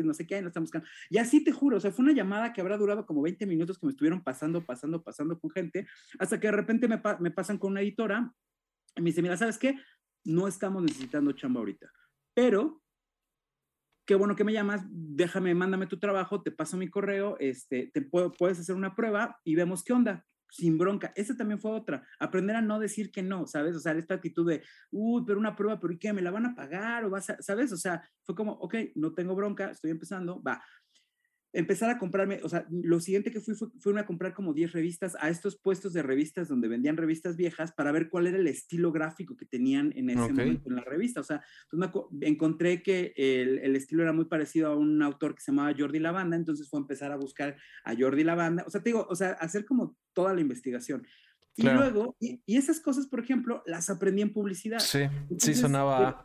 [0.03, 0.13] no.
[0.13, 0.87] sé qué, no estamos buscando.
[1.09, 3.79] Y así te juro, o sea, fue una llamada que habrá durado como 20 minutos
[3.79, 5.87] que me estuvieron pasando, pasando, pasando con gente,
[6.19, 8.33] hasta que de repente me, me pasan con una editora
[8.97, 9.75] me dice, mira, ¿sabes qué?
[10.25, 11.91] no estamos necesitando chamba ahorita.
[12.33, 12.81] Pero,
[14.05, 18.01] qué bueno que me llamas, déjame, mándame tu trabajo, te paso mi correo, este, te
[18.01, 21.11] puedo, puedes hacer una prueba y vemos qué onda, sin bronca.
[21.15, 23.75] Esa también fue otra, aprender a no decir que no, ¿sabes?
[23.75, 26.13] O sea, esta actitud de, uy, pero una prueba, pero ¿y qué?
[26.13, 27.05] ¿Me la van a pagar?
[27.05, 27.71] ¿O vas a, ¿sabes?
[27.71, 30.63] O sea, fue como, ok, no tengo bronca, estoy empezando, va
[31.53, 35.15] empezar a comprarme, o sea, lo siguiente que fui fue, a comprar como 10 revistas
[35.19, 38.91] a estos puestos de revistas donde vendían revistas viejas para ver cuál era el estilo
[38.91, 41.21] gráfico que tenían en ese momento en la revista.
[41.21, 41.43] O sea,
[42.21, 46.35] encontré que el, estilo era muy parecido a un autor que se llamaba Jordi Lavanda,
[46.35, 48.63] entonces fue a empezar a buscar a Jordi Lavanda.
[48.65, 51.05] O sea, te digo, o sea, hacer como toda la investigación.
[51.55, 54.79] Y luego, y, esas cosas, por ejemplo, las aprendí en publicidad.
[54.79, 55.01] Sí,
[55.37, 56.23] sí sonaba.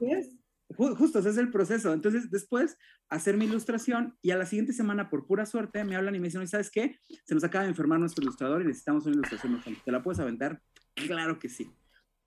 [0.77, 1.93] Justo, ese es el proceso.
[1.93, 2.77] Entonces, después,
[3.09, 6.29] hacer mi ilustración y a la siguiente semana, por pura suerte, me hablan y me
[6.29, 6.99] dicen, ¿sabes qué?
[7.25, 10.61] Se nos acaba de enfermar nuestro ilustrador y necesitamos una ilustración ¿Te la puedes aventar?
[10.95, 11.71] Claro que sí.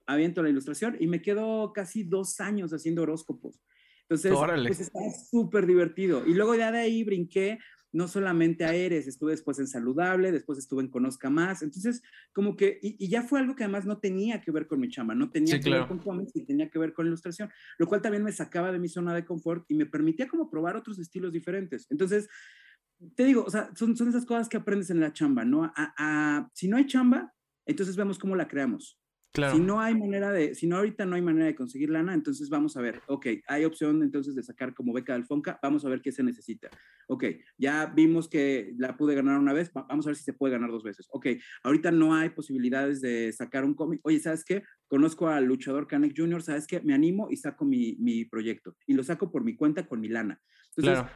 [0.07, 3.61] Aviento la ilustración y me quedo casi dos años haciendo horóscopos.
[4.09, 4.33] Entonces,
[4.67, 4.99] pues está
[5.29, 6.25] súper divertido.
[6.27, 7.59] Y luego ya de ahí brinqué
[7.91, 12.01] no solamente a Eres, estuve después en Saludable, después estuve en Conozca Más, entonces
[12.33, 15.15] como que, y, ya fue algo que además no tenía que ver con mi chama,
[15.15, 18.23] no tenía que ver con cómics y tenía que ver con ilustración, lo cual también
[18.23, 21.87] me sacaba de mi zona de confort y me permitía como probar otros estilos diferentes.
[21.89, 22.29] Entonces,
[23.15, 25.73] te digo, o sea, son, son esas cosas que aprendes en la chamba, ¿no?
[26.53, 27.33] si no hay chamba,
[27.65, 29.00] entonces vemos cómo la creamos.
[29.33, 32.49] Si no hay manera de, si no ahorita no hay manera de conseguir lana, entonces
[32.49, 35.89] vamos a ver, ok, hay opción entonces de sacar como beca del Fonca, vamos a
[35.89, 36.69] ver qué se necesita.
[37.07, 37.25] Ok,
[37.57, 40.69] ya vimos que la pude ganar una vez, vamos a ver si se puede ganar
[40.69, 41.07] dos veces.
[41.11, 41.27] Ok,
[41.63, 44.01] ahorita no hay posibilidades de sacar un cómic.
[44.03, 44.63] Oye, ¿sabes qué?
[44.87, 46.81] Conozco al luchador Canek Jr., ¿sabes qué?
[46.81, 50.09] Me animo y saco mi, mi proyecto y lo saco por mi cuenta con mi
[50.09, 50.41] lana.
[50.75, 51.09] Entonces, eh,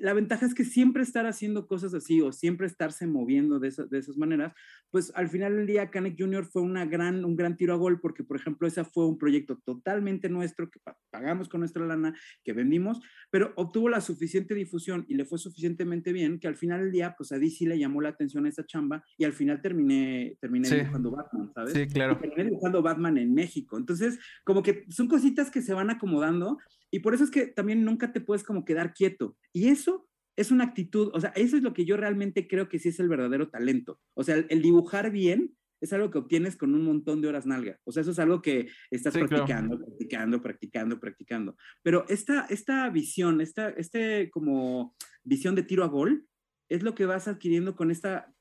[0.00, 3.98] la ventaja es que siempre estar haciendo cosas así o siempre estarse moviendo de, de
[3.98, 4.52] esas maneras,
[4.90, 6.44] pues al final del día Canek Jr.
[6.44, 9.58] fue una gran, un gran tiro a gol porque, por ejemplo, ese fue un proyecto
[9.64, 15.14] totalmente nuestro que pagamos con nuestra lana, que vendimos, pero obtuvo la suficiente difusión y
[15.14, 18.10] le fue suficientemente bien que al final del día, pues a DC le llamó la
[18.10, 21.72] atención esa chamba y al final terminé, terminé dibujando Batman, ¿sabes?
[21.72, 22.18] Sí, claro.
[22.18, 23.78] terminé dibujando Batman en México.
[23.78, 26.58] Entonces, como que son cositas que se van acomodando
[26.90, 29.36] y por eso es que también nunca te puedes como quedar quieto.
[29.52, 32.78] Y eso es una actitud, o sea, eso es lo que yo realmente creo que
[32.78, 34.00] sí es el verdadero talento.
[34.14, 37.78] O sea, el, dibujar bien es algo que obtienes con un montón de horas nalga.
[37.84, 41.56] O sea, eso es algo que estás practicando, practicando, practicando, practicando.
[41.82, 44.94] Pero esta, esta visión, esta este como
[45.24, 46.26] visión de tiro a gol,
[46.68, 48.32] es lo que vas adquiriendo con esta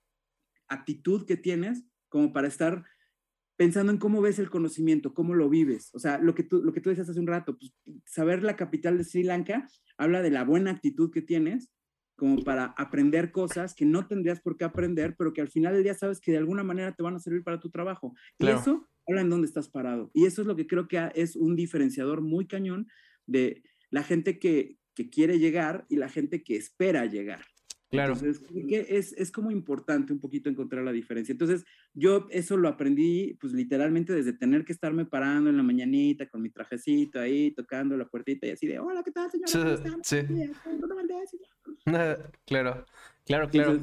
[0.68, 2.86] actitud que tienes como para estar
[3.58, 5.90] pensando en cómo ves el conocimiento, cómo lo vives.
[5.94, 7.74] O sea, lo que tú, lo que tú decías hace un rato, pues,
[8.06, 11.72] saber la capital de Sri Lanka habla de la buena actitud que tienes
[12.16, 15.84] como para aprender cosas que no tendrías por qué aprender, pero que al final del
[15.84, 18.14] día sabes que de alguna manera te van a servir para tu trabajo.
[18.40, 20.12] Y eso habla en dónde estás parado.
[20.14, 22.88] Y eso es lo que creo que es un diferenciador muy cañón
[23.26, 27.46] de la gente que, que quiere llegar y la gente que espera llegar.
[27.96, 28.14] Claro.
[28.14, 28.44] Entonces,
[28.90, 31.32] es, es como importante un poquito encontrar la diferencia.
[31.32, 36.28] Entonces, yo eso lo aprendí, pues literalmente desde tener que estarme parando en la mañanita
[36.28, 39.78] con mi trajecito ahí, tocando la puertita y así de, hola, ¿qué tal, señora?
[40.04, 40.18] Sí.
[42.46, 42.86] claro,
[43.26, 43.80] claro, claro.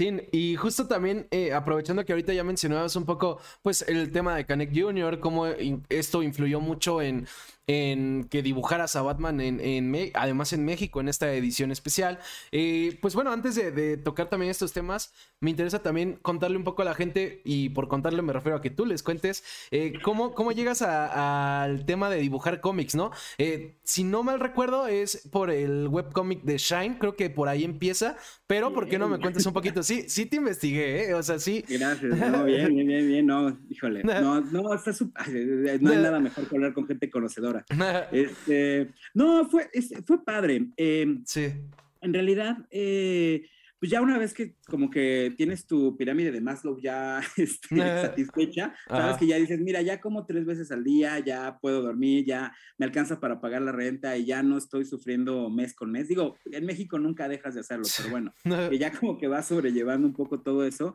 [0.00, 4.34] Sí, y justo también eh, aprovechando que ahorita ya mencionabas un poco, pues el tema
[4.34, 5.46] de Canek Jr., cómo
[5.90, 7.26] esto influyó mucho en,
[7.70, 12.18] en que dibujaras a Batman en, en además en México en esta edición especial.
[12.50, 16.82] Eh, pues bueno, antes de, tocar también estos temas, me interesa también contarle un poco
[16.82, 20.34] a la gente, y por contarle me refiero a que tú les cuentes eh, cómo,
[20.34, 23.12] cómo llegas al tema de dibujar cómics, ¿no?
[23.38, 27.62] Eh, si no mal recuerdo, es por el webcómic de Shine, creo que por ahí
[27.62, 28.16] empieza,
[28.48, 29.84] pero ¿por qué no me cuentes un poquito?
[29.84, 31.14] Sí, sí te investigué, ¿eh?
[31.14, 31.64] O sea, sí.
[31.68, 34.90] Gracias, no, bien, bien, bien, bien, no, híjole, no, no, está
[35.80, 37.59] no hay nada mejor que hablar con gente conocedora.
[38.12, 39.70] este, no, fue,
[40.06, 40.66] fue padre.
[40.76, 41.52] Em, sí.
[42.00, 43.42] En realidad, eh,
[43.80, 48.74] pues ya una vez que como que tienes tu pirámide de Maslow ya este, satisfecha,
[48.86, 52.52] sabes que ya dices, mira, ya como tres veces al día, ya puedo dormir, ya
[52.76, 56.08] me alcanza para pagar la renta y ya no estoy sufriendo mes con mes.
[56.08, 58.34] Digo, en México nunca dejas de hacerlo, pero bueno,
[58.70, 60.94] que ya como que vas sobrellevando un poco todo eso.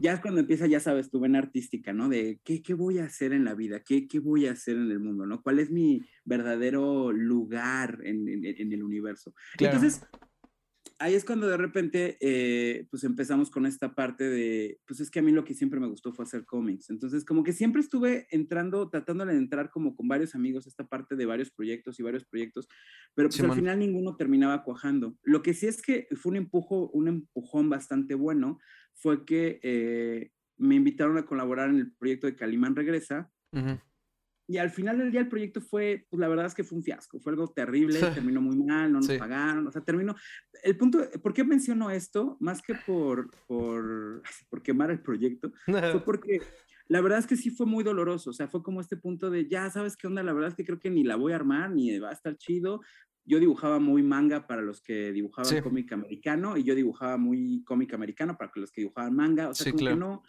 [0.00, 2.08] ya es cuando empieza, ya sabes, tu vena artística, ¿no?
[2.08, 4.90] De qué, qué voy a hacer en la vida, qué, qué voy a hacer en
[4.90, 5.40] el mundo, ¿no?
[5.40, 9.34] ¿Cuál es mi verdadero lugar en, en, el universo?
[9.58, 10.02] Entonces,
[10.98, 15.18] ahí es cuando de repente, eh, pues empezamos con esta parte de, pues es que
[15.18, 16.90] a mí lo que siempre me gustó fue hacer cómics.
[16.90, 21.16] Entonces, como que siempre estuve entrando, tratando de entrar como con varios amigos esta parte
[21.16, 22.68] de varios proyectos y varios proyectos,
[23.14, 25.16] pero pues al final ninguno terminaba cuajando.
[25.22, 28.58] Lo que sí es que fue un empujo, un empujón bastante bueno,
[28.94, 33.30] fue que eh, me invitaron a colaborar en el proyecto de Calimán Regresa.
[34.46, 36.84] Y al final del día el proyecto fue, pues la verdad es que fue un
[36.84, 40.14] fiasco, fue algo terrible, terminó muy mal, no nos pagaron, o sea, terminó.
[40.62, 42.36] El punto, ¿por qué menciono esto?
[42.40, 46.40] Más que por, por, por quemar el proyecto, fue porque
[46.88, 49.48] la verdad es que sí fue muy doloroso, o sea, fue como este punto de,
[49.48, 51.70] ya sabes qué onda, la verdad es que creo que ni la voy a armar,
[51.70, 52.82] ni va a estar chido.
[53.26, 57.94] Yo dibujaba muy manga para los que dibujaban cómic americano y yo dibujaba muy cómic
[57.94, 60.22] americano para los que dibujaban manga, o sea, como que no,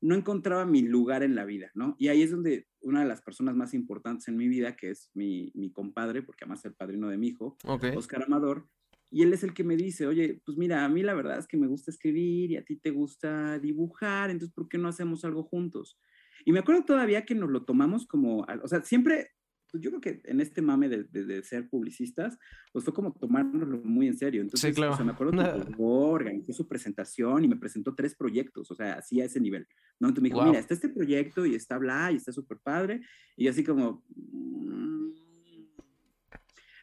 [0.00, 1.94] no encontraba mi lugar en la vida, ¿no?
[1.98, 5.10] Y ahí es donde una de las personas más importantes en mi vida, que es
[5.14, 7.56] mi, mi compadre, porque además es el padrino de mi hijo,
[7.96, 8.68] Oscar Amador,
[9.10, 11.48] y él es el que me dice, oye, pues mira, a mí la verdad es
[11.48, 15.24] que me gusta escribir y a ti te gusta dibujar, entonces, ¿por qué no hacemos
[15.24, 15.98] algo juntos?
[16.44, 19.32] Y me acuerdo todavía que nos lo tomamos como, o sea, siempre
[19.70, 22.38] pues yo creo que en este mame de, de, ser publicistas,
[22.72, 24.40] pues fue como tomárnoslo muy en serio.
[24.40, 25.38] Entonces, o sea, me acuerdo que
[25.78, 29.66] organizó su presentación y me presentó tres proyectos, o sea, así a ese nivel,
[29.98, 30.08] ¿no?
[30.08, 33.00] Entonces me dijo, mira, está este proyecto y está bla y está súper padre.
[33.36, 35.10] Y así como, mm,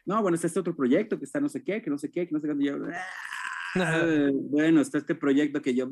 [0.06, 2.26] no, bueno, está este otro proyecto que está no sé qué, que no sé qué,
[2.26, 2.54] que no sé qué.
[2.58, 2.76] Y yo,
[3.74, 5.90] ah, bueno, está este proyecto que yo,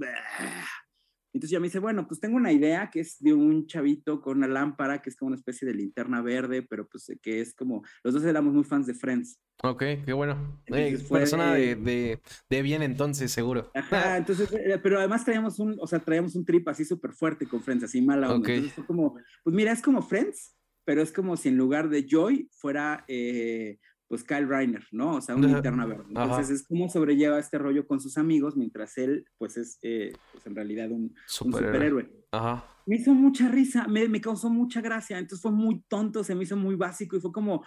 [1.37, 4.39] entonces ya me dice, bueno, pues tengo una idea que es de un chavito con
[4.39, 7.85] una lámpara, que es como una especie de linterna verde, pero pues que es como,
[8.03, 9.39] los dos éramos muy fans de Friends.
[9.63, 10.63] Ok, qué bueno.
[11.11, 12.19] persona de,
[12.49, 13.71] de, bien entonces, seguro.
[13.75, 17.47] Ajá, entonces, eh, pero además traíamos un, o sea, traíamos un trip así súper fuerte
[17.47, 18.51] con Friends, así mala onda.
[18.51, 22.07] Entonces fue como, pues mira, es como Friends, pero es como si en lugar de
[22.09, 25.17] Joy fuera eh, pues Kyle Reiner, ¿no?
[25.17, 26.05] O sea, una linterna verde.
[26.09, 30.47] Entonces es como sobrelleva este rollo con sus amigos mientras él, pues es eh, pues,
[30.47, 32.11] en realidad un, superhéroe.
[32.31, 32.65] Ajá.
[32.87, 36.45] Me hizo mucha risa, me, me, causó mucha gracia, entonces fue muy tonto, se me
[36.45, 37.65] hizo muy básico y fue como,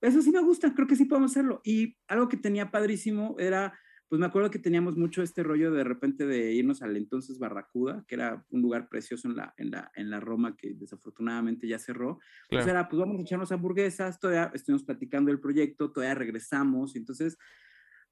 [0.00, 1.60] eso sí me gusta, creo que sí podemos hacerlo.
[1.64, 3.76] Y algo que tenía padrísimo era,
[4.10, 8.04] pues me acuerdo que teníamos mucho este rollo de repente de irnos al entonces Barracuda,
[8.08, 11.78] que era un lugar precioso en la, en la, en la Roma que desafortunadamente ya
[11.78, 12.18] cerró.
[12.50, 16.96] Entonces era, pues vamos a echarnos hamburguesas, todavía estuvimos platicando el proyecto, todavía regresamos.
[16.96, 17.38] Entonces,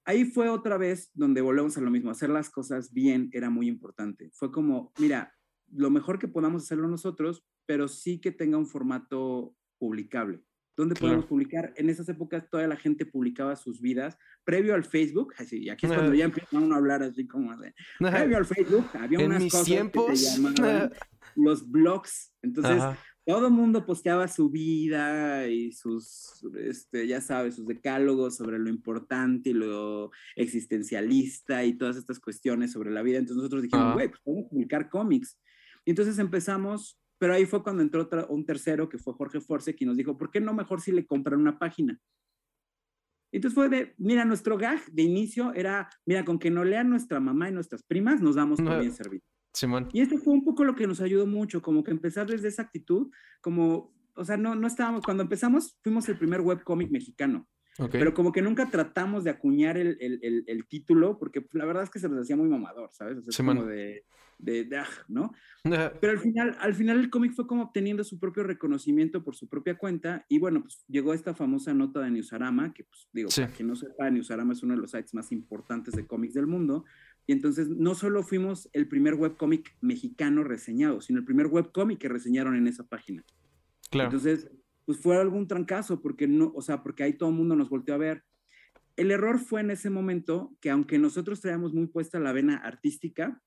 [0.05, 3.67] ahí fue otra vez donde volvemos a lo mismo, hacer las cosas bien era muy
[3.67, 4.31] importante.
[4.35, 5.35] Fue como, mira,
[5.67, 10.45] lo mejor que podamos hacerlo nosotros, pero sí que tenga un formato publicable.
[10.79, 11.75] ¿Dónde podemos publicar?
[11.77, 15.87] En esas épocas toda la gente publicaba sus vidas previo al Facebook, así, y aquí
[15.87, 19.67] es cuando ya empezaron a hablar así como de, previo al Facebook, había unas cosas
[19.67, 20.93] que se llamaban
[21.35, 22.81] los blogs, entonces
[23.27, 28.69] todo el mundo posteaba su vida y sus, este, ya sabes, sus decálogos sobre lo
[28.69, 34.11] importante y lo existencialista y todas estas cuestiones sobre la vida, entonces nosotros dijimos, güey,
[34.11, 35.41] pues podemos publicar cómics,
[35.85, 39.88] y entonces empezamos pero ahí fue cuando entró un tercero, que fue Jorge Force, quien
[39.88, 42.00] nos dijo, ¿por qué no mejor si le compran una página?
[43.31, 47.20] Entonces fue de, mira, nuestro gag de inicio era, mira, con que no lean nuestra
[47.20, 49.22] mamá y nuestras primas, nos damos por bien servido.
[49.52, 49.88] Simón.
[49.92, 52.62] Y esto fue un poco lo que nos ayudó mucho, como que empezar desde esa
[52.62, 57.46] actitud, como, o sea, no, no estábamos, cuando empezamos, fuimos el primer webcómic mexicano.
[57.91, 61.91] Pero como que nunca tratamos de acuñar el, el, el, título, porque la verdad es
[61.91, 63.19] que se nos hacía muy mamador, ¿sabes?
[63.19, 64.05] O sea, como de,
[64.38, 65.33] de, ah, ¿no?
[65.62, 69.49] Pero al final, al final el cómic fue como obteniendo su propio reconocimiento por su
[69.49, 73.53] propia cuenta y bueno, pues llegó esta famosa nota de Newsarama, que pues digo, para
[73.53, 76.85] quien no sepa, Newsarama es uno de los sites más importantes de cómics del mundo.
[77.27, 82.09] Y entonces no solo fuimos el primer webcómic mexicano reseñado, sino el primer webcómic que
[82.09, 83.23] reseñaron en esa página.
[83.91, 84.09] Claro.
[84.09, 84.51] Entonces,
[84.88, 87.94] pues fue algún trancazo, porque no, o sea, porque ahí todo el mundo nos volteó
[87.94, 88.24] a ver.
[88.96, 93.42] El error fue en ese momento que aunque nosotros traíamos muy puesta la vena artística,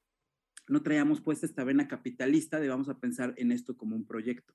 [0.68, 4.54] no traíamos puesta esta vena capitalista de vamos a pensar en esto como un proyecto.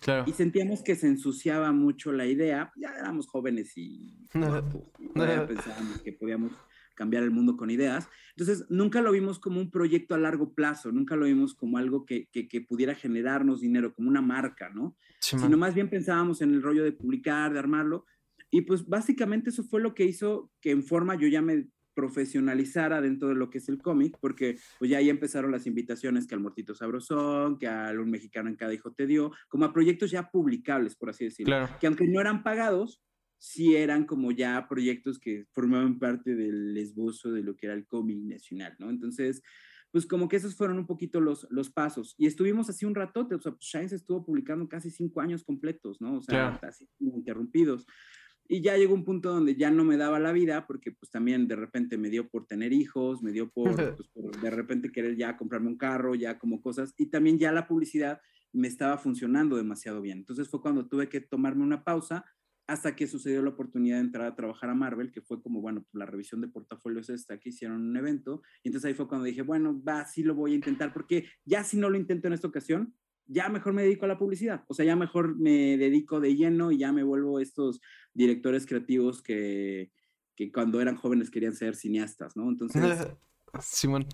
[0.00, 0.24] Claro.
[0.26, 4.26] Y sentíamos que se ensuciaba mucho la idea, ya éramos jóvenes y,
[5.14, 6.52] pensábamos que podíamos
[6.94, 8.08] cambiar el mundo con ideas.
[8.36, 12.04] Entonces, nunca lo vimos como un proyecto a largo plazo, nunca lo vimos como algo
[12.04, 14.96] que, que, pudiera generarnos dinero, como una marca, ¿no?
[15.20, 18.06] Sino más bien pensábamos en el rollo de publicar, de armarlo.
[18.50, 23.00] Y pues básicamente eso fue lo que hizo que en forma yo ya me profesionalizara
[23.00, 26.34] dentro de lo que es el cómic, porque pues ya ahí empezaron las invitaciones que
[26.34, 30.10] al Mortito Sabrosón, que al Un Mexicano en Cada Hijo te dio, como a proyectos
[30.10, 31.68] ya publicables, por así decirlo.
[31.80, 33.00] Que aunque no eran pagados,
[33.44, 37.86] sí eran como ya proyectos que formaban parte del esbozo de lo que era el
[37.86, 38.88] cómic nacional, ¿no?
[38.88, 39.42] Entonces,
[39.90, 42.14] pues como que esos fueron un poquito los, los pasos.
[42.16, 46.00] Y estuvimos así un ratote, o sea, pues Shines estuvo publicando casi cinco años completos,
[46.00, 46.16] ¿no?
[46.16, 47.86] O sea, casi interrumpidos.
[48.48, 51.46] Y ya llegó un punto donde ya no me daba la vida porque pues también
[51.46, 55.16] de repente me dio por tener hijos, me dio por, pues, por de repente querer
[55.16, 56.94] ya comprarme un carro, ya como cosas.
[56.96, 60.18] Y también ya la publicidad me estaba funcionando demasiado bien.
[60.18, 62.24] Entonces fue cuando tuve que tomarme una pausa
[62.66, 65.84] hasta que sucedió la oportunidad de entrar a trabajar a Marvel, que fue como, bueno,
[65.92, 68.42] la revisión de portafolios esta, que hicieron un evento.
[68.62, 71.62] Y entonces ahí fue cuando dije, bueno, va, sí lo voy a intentar, porque ya
[71.62, 72.94] si no lo intento en esta ocasión,
[73.26, 74.64] ya mejor me dedico a la publicidad.
[74.68, 77.80] O sea, ya mejor me dedico de lleno y ya me vuelvo estos
[78.14, 79.90] directores creativos que,
[80.34, 82.48] que cuando eran jóvenes querían ser cineastas, ¿no?
[82.48, 82.82] Entonces...
[83.60, 84.06] Simón.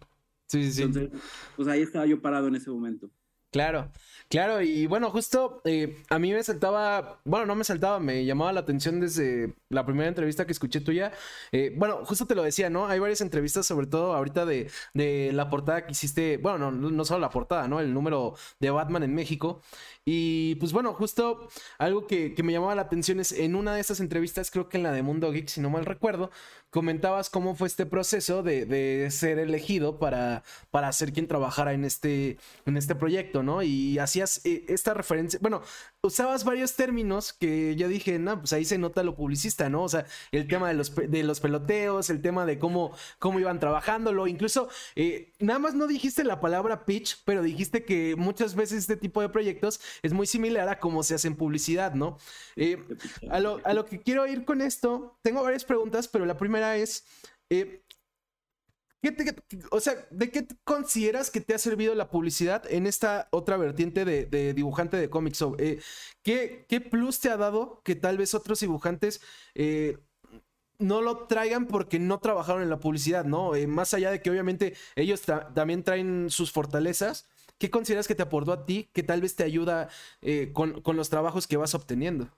[0.46, 0.82] Sí, sí, sí.
[0.82, 1.20] Entonces,
[1.56, 3.10] pues ahí estaba yo parado en ese momento.
[3.52, 3.90] Claro,
[4.28, 8.52] claro, y bueno, justo eh, a mí me saltaba, bueno, no me saltaba, me llamaba
[8.52, 11.10] la atención desde la primera entrevista que escuché tuya.
[11.50, 12.86] Eh, bueno, justo te lo decía, ¿no?
[12.86, 17.04] Hay varias entrevistas, sobre todo ahorita de, de la portada que hiciste, bueno, no, no
[17.04, 17.80] solo la portada, ¿no?
[17.80, 19.62] El número de Batman en México.
[20.04, 23.80] Y pues bueno, justo algo que, que me llamaba la atención es en una de
[23.80, 26.30] esas entrevistas, creo que en la de Mundo Geek, si no mal recuerdo,
[26.70, 31.84] comentabas cómo fue este proceso de, de, ser elegido para, para ser quien trabajara en
[31.84, 33.62] este, en este proyecto, ¿no?
[33.62, 35.62] Y hacías eh, esta referencia, bueno,
[36.02, 39.82] usabas varios términos que yo dije, no, pues ahí se nota lo publicista, ¿no?
[39.82, 43.60] O sea, el tema de los, de los peloteos, el tema de cómo, cómo iban
[43.60, 48.78] trabajándolo, incluso eh, nada más no dijiste la palabra pitch, pero dijiste que muchas veces
[48.78, 52.16] este tipo de proyectos es muy similar a cómo se hace en publicidad, ¿no?
[52.56, 52.82] Eh,
[53.30, 56.76] a, lo, a lo que quiero ir con esto, tengo varias preguntas, pero la primera
[56.76, 57.04] es,
[57.50, 57.82] eh,
[59.70, 64.04] o sea, ¿de qué consideras que te ha servido la publicidad en esta otra vertiente
[64.04, 65.42] de, dibujante de cómics?
[65.58, 65.80] Eh,
[66.22, 69.22] ¿qué, ¿qué, plus te ha dado que tal vez otros dibujantes
[69.54, 69.98] eh,
[70.78, 73.52] no lo traigan porque no trabajaron en la publicidad, ¿no?
[73.68, 75.22] más allá de que obviamente ellos
[75.54, 77.26] también traen sus fortalezas,
[77.58, 79.88] ¿qué consideras que te aportó a ti que tal vez te ayuda
[80.54, 82.30] con los trabajos que vas obteniendo?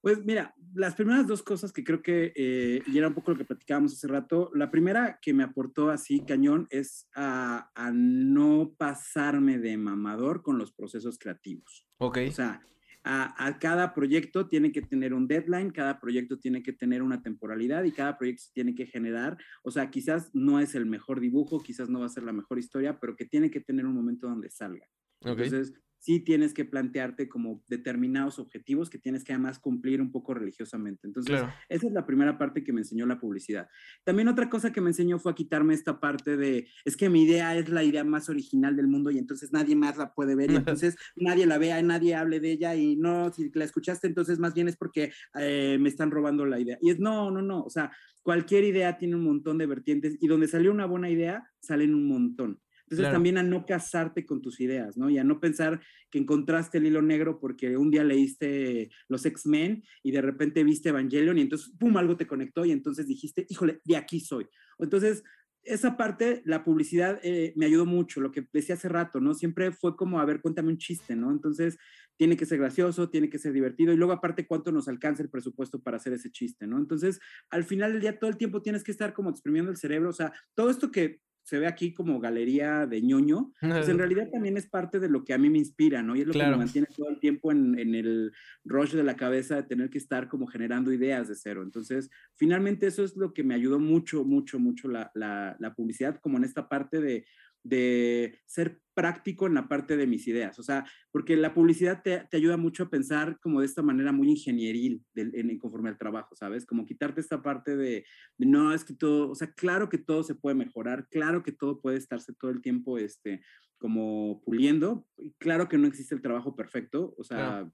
[0.00, 3.38] Pues mira, las primeras dos cosas que creo que, eh, y era un poco lo
[3.38, 9.58] que platicábamos hace rato, la primera que me aportó así cañón es a, no pasarme
[9.58, 11.84] de mamador con los procesos creativos.
[11.98, 12.18] Ok.
[12.28, 12.62] O sea,
[13.02, 17.82] a, cada proyecto tiene que tener un deadline, cada proyecto tiene que tener una temporalidad
[17.84, 19.36] y cada proyecto se tiene que generar.
[19.64, 22.58] O sea, quizás no es el mejor dibujo, quizás no va a ser la mejor
[22.58, 24.86] historia, pero que tiene que tener un momento donde salga.
[25.20, 30.34] Entonces, sí tienes que plantearte como determinados objetivos que tienes que además cumplir un poco
[30.34, 31.06] religiosamente.
[31.06, 33.68] Entonces, esa es la primera parte que me enseñó la publicidad.
[34.04, 37.24] También otra cosa que me enseñó fue a quitarme esta parte de, es que mi
[37.24, 40.50] idea es la idea más original del mundo y entonces nadie más la puede ver
[40.50, 44.38] y entonces nadie la vea, nadie hable de ella y no, si la escuchaste, entonces
[44.38, 46.78] más bien es porque eh, me están robando la idea.
[46.80, 47.90] Y es, no, no, no, o sea,
[48.22, 52.06] cualquier idea tiene un montón de vertientes y donde salió una buena idea, salen un
[52.06, 52.60] montón.
[52.90, 55.10] Entonces también a no casarte con tus ideas, ¿no?
[55.10, 55.80] Y a no pensar
[56.10, 60.88] que encontraste el hilo negro porque un día leíste los X-Men y de repente viste
[60.88, 64.46] Evangelion y entonces, ¡pum!, algo te conectó y entonces dijiste, híjole, de aquí soy.
[64.78, 65.22] Entonces,
[65.64, 69.34] esa parte, la publicidad eh, me ayudó mucho, lo que decía hace rato, ¿no?
[69.34, 71.30] Siempre fue como, a ver, cuéntame un chiste, ¿no?
[71.30, 71.76] Entonces,
[72.16, 75.30] tiene que ser gracioso, tiene que ser divertido y luego aparte cuánto nos alcanza el
[75.30, 76.78] presupuesto para hacer ese chiste, ¿no?
[76.78, 77.20] Entonces,
[77.50, 80.14] al final del día todo el tiempo tienes que estar como exprimiendo el cerebro, o
[80.14, 84.58] sea, todo esto que se ve aquí como galería de ñoño, pues en realidad también
[84.58, 86.14] es parte de lo que a mí me inspira, ¿no?
[86.14, 88.32] Y es lo que me mantiene todo el tiempo en, en, el
[88.66, 91.62] rush de la cabeza de tener que estar como generando ideas de cero.
[91.62, 96.20] Entonces, finalmente eso es lo que me ayudó mucho, mucho, mucho la, la, la publicidad,
[96.20, 97.24] como en esta parte de,
[97.62, 102.26] de ser práctico en la parte de mis ideas, o sea, porque la publicidad te,
[102.28, 106.34] te ayuda mucho a pensar como de esta manera muy ingenieril en, conforme al trabajo,
[106.34, 106.66] ¿sabes?
[106.66, 108.04] Como quitarte esta parte de,
[108.38, 111.80] no, es que todo, o sea, claro que todo se puede mejorar, claro que todo
[111.80, 113.40] puede estarse todo el tiempo, este,
[113.78, 115.06] como puliendo,
[115.38, 117.70] claro que no existe el trabajo perfecto, o sea,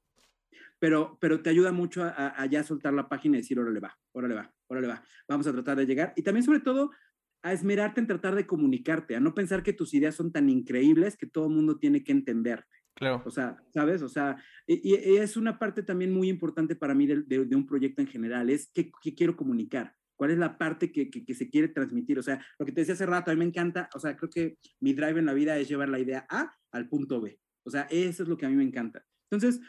[0.79, 3.97] pero, pero te ayuda mucho a, a, ya soltar la página y decir, órale va,
[4.12, 6.12] órale va, órale va, vamos a tratar de llegar.
[6.16, 6.91] Y también sobre todo
[7.45, 11.15] a esmerarte en tratar de comunicarte, a no pensar que tus ideas son tan increíbles
[11.15, 12.79] que todo el mundo tiene que entenderte.
[12.95, 13.23] Claro.
[13.27, 14.01] O sea, ¿sabes?
[14.01, 18.09] O sea, y, es una parte también muy importante para mí de, un proyecto en
[18.09, 22.19] general, es qué, quiero comunicar, cuál es la parte que, que, se quiere transmitir.
[22.19, 24.31] O sea, lo que te decía hace rato, a mí me encanta, o sea, creo
[24.31, 27.39] que mi drive en la vida es llevar la idea A al punto B.
[27.67, 29.05] O sea, eso es lo que a mí me encanta.
[29.31, 29.61] Entonces,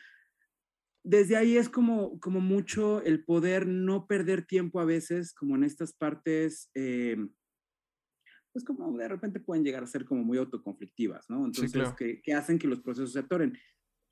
[1.04, 5.66] desde ahí es como, como mucho el poder no perder tiempo a veces, como en
[5.66, 6.72] estas partes.
[6.74, 7.18] Eh,
[8.56, 11.45] pues como de repente pueden llegar a ser como muy autoconflictivas, ¿no?
[11.45, 11.93] Entonces,
[12.24, 13.58] que, hacen que los procesos se atoren.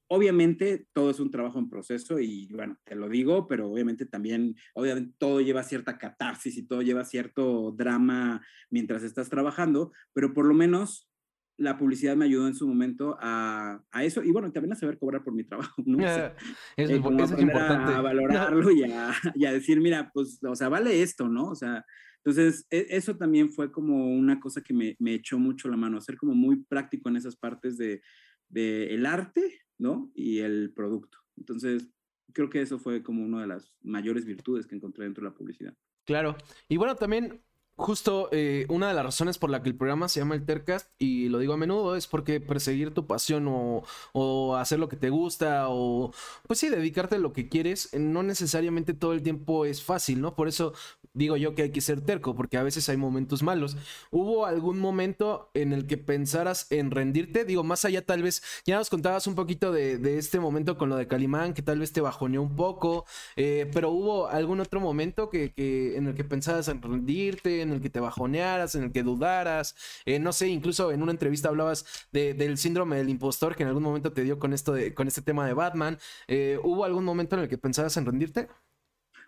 [0.09, 4.57] Obviamente todo es un trabajo en proceso y bueno, te lo digo, pero obviamente también,
[4.73, 10.43] obviamente todo lleva cierta catarsis y todo lleva cierto drama mientras estás trabajando, pero por
[10.43, 11.09] lo menos
[11.55, 14.99] la publicidad me ayudó en su momento a, a eso y bueno, también a saber
[14.99, 16.05] cobrar por mi trabajo, ¿no?
[16.05, 16.33] eso,
[16.75, 17.93] es, eh, importante.
[17.93, 21.45] A, valorarlo y, a, y a decir, mira, pues, o sea, vale esto, ¿no?
[21.45, 21.85] O sea,
[22.25, 25.99] entonces, e, eso también fue como una cosa que me, me, echó mucho la mano,
[25.99, 28.01] ser como muy práctico en esas partes de,
[28.47, 30.09] de el arte, ¿no?
[30.15, 31.17] Y el producto.
[31.35, 31.89] Entonces,
[32.33, 35.35] creo que eso fue como una de las mayores virtudes que encontré dentro de la
[35.35, 35.75] publicidad.
[36.05, 36.37] Claro.
[36.69, 37.43] Y bueno, también
[37.75, 40.91] Justo eh, una de las razones por la que el programa se llama el Tercast,
[40.99, 45.09] y lo digo a menudo, es porque perseguir tu pasión o, hacer lo que te
[45.09, 46.13] gusta o,
[46.47, 50.35] pues sí, dedicarte a lo que quieres, no necesariamente todo el tiempo es fácil, ¿no?
[50.35, 50.73] Por eso
[51.13, 53.75] digo yo que hay que ser terco, porque a veces hay momentos malos.
[54.11, 57.45] ¿Hubo algún momento en el que pensaras en rendirte?
[57.45, 60.89] Digo, más allá tal vez, ya nos contabas un poquito de, de este momento con
[60.89, 63.05] lo de Calimán, que tal vez te bajoneó un poco,
[63.35, 67.62] eh, pero ¿hubo algún otro momento que, que, en el que pensabas en rendirte?
[67.63, 69.75] En el que te bajonearas, en el que dudaras.
[70.05, 73.83] Eh, no sé, incluso en una entrevista hablabas del síndrome del impostor que en algún
[73.83, 75.97] momento te dio con esto de, con este tema de Batman.
[76.27, 78.47] Eh, ¿Hubo algún momento en el que pensabas en rendirte?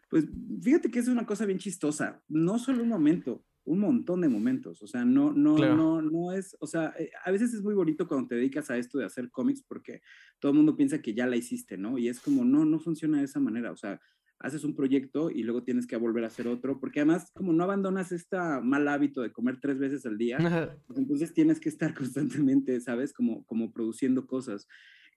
[0.09, 0.25] Pues
[0.61, 2.21] fíjate que es una cosa bien chistosa.
[2.27, 4.81] No solo un momento, un montón de momentos.
[4.81, 8.07] O sea, no, no, no, no es, o sea, eh, a veces es muy bonito
[8.07, 10.01] cuando te dedicas a esto de hacer cómics porque
[10.39, 11.97] todo el mundo piensa que ya la hiciste, ¿no?
[11.97, 13.71] Y es como, no, no funciona de esa manera.
[13.71, 13.99] O sea,
[14.39, 17.63] haces un proyecto y luego tienes que volver a hacer otro, porque además como no
[17.63, 20.37] abandonas este mal hábito de comer tres veces al día,
[20.87, 23.13] pues entonces tienes que estar constantemente, ¿sabes?
[23.13, 24.67] Como, como produciendo cosas.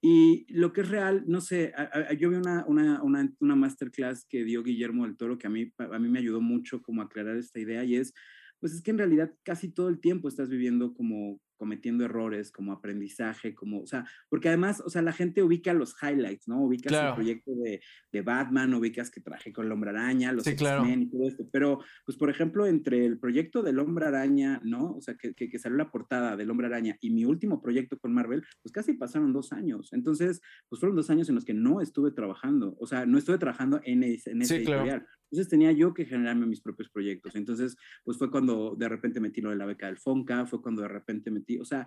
[0.00, 1.72] Y lo que es real, no sé,
[2.18, 5.72] yo vi una, una, una, una, masterclass que dio Guillermo del Toro que a mí,
[5.76, 8.14] a mí me ayudó mucho como a aclarar esta idea y es,
[8.60, 12.72] pues es que en realidad casi todo el tiempo estás viviendo como, cometiendo errores, como
[12.72, 16.62] aprendizaje, como, o sea, porque además, o sea, la gente ubica los highlights, ¿no?
[16.62, 17.82] Ubicas el proyecto de,
[18.12, 21.80] de, Batman, ubicas que traje con el Hombre Araña, los X-Men y todo esto, pero,
[22.06, 24.92] pues, por ejemplo, entre el proyecto del Hombre Araña, ¿no?
[24.92, 28.14] O sea, que, que, salió la portada del Hombre Araña y mi último proyecto con
[28.14, 29.92] Marvel, pues casi pasaron dos años.
[29.92, 33.38] Entonces, pues fueron dos años en los que no estuve trabajando, o sea, no estuve
[33.38, 35.04] trabajando en, en ese editorial.
[35.30, 37.34] Entonces tenía yo que generarme mis propios proyectos.
[37.34, 40.82] Entonces, pues fue cuando de repente metí lo de la beca del FONCA, fue cuando
[40.82, 41.86] de repente metí, o sea,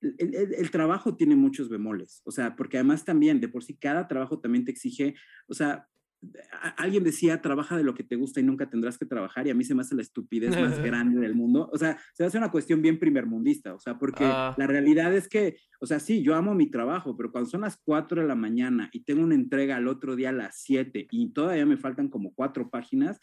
[0.00, 4.38] el, trabajo tiene muchos bemoles, o sea, porque además también, de por sí, cada trabajo
[4.38, 5.14] también te exige,
[5.48, 5.88] o sea,
[6.76, 9.54] alguien decía, trabaja de lo que te gusta y nunca tendrás que trabajar, y a
[9.54, 11.68] mí se me hace la estupidez más grande del mundo.
[11.72, 14.54] O sea, se hace una cuestión bien primermundista, o sea, porque ah.
[14.56, 17.76] la realidad es que, o sea, sí, yo amo mi trabajo, pero cuando son las
[17.76, 21.32] 4 de la mañana y tengo una entrega al otro día a las 7 y
[21.32, 23.20] todavía me faltan como cuatro páginas,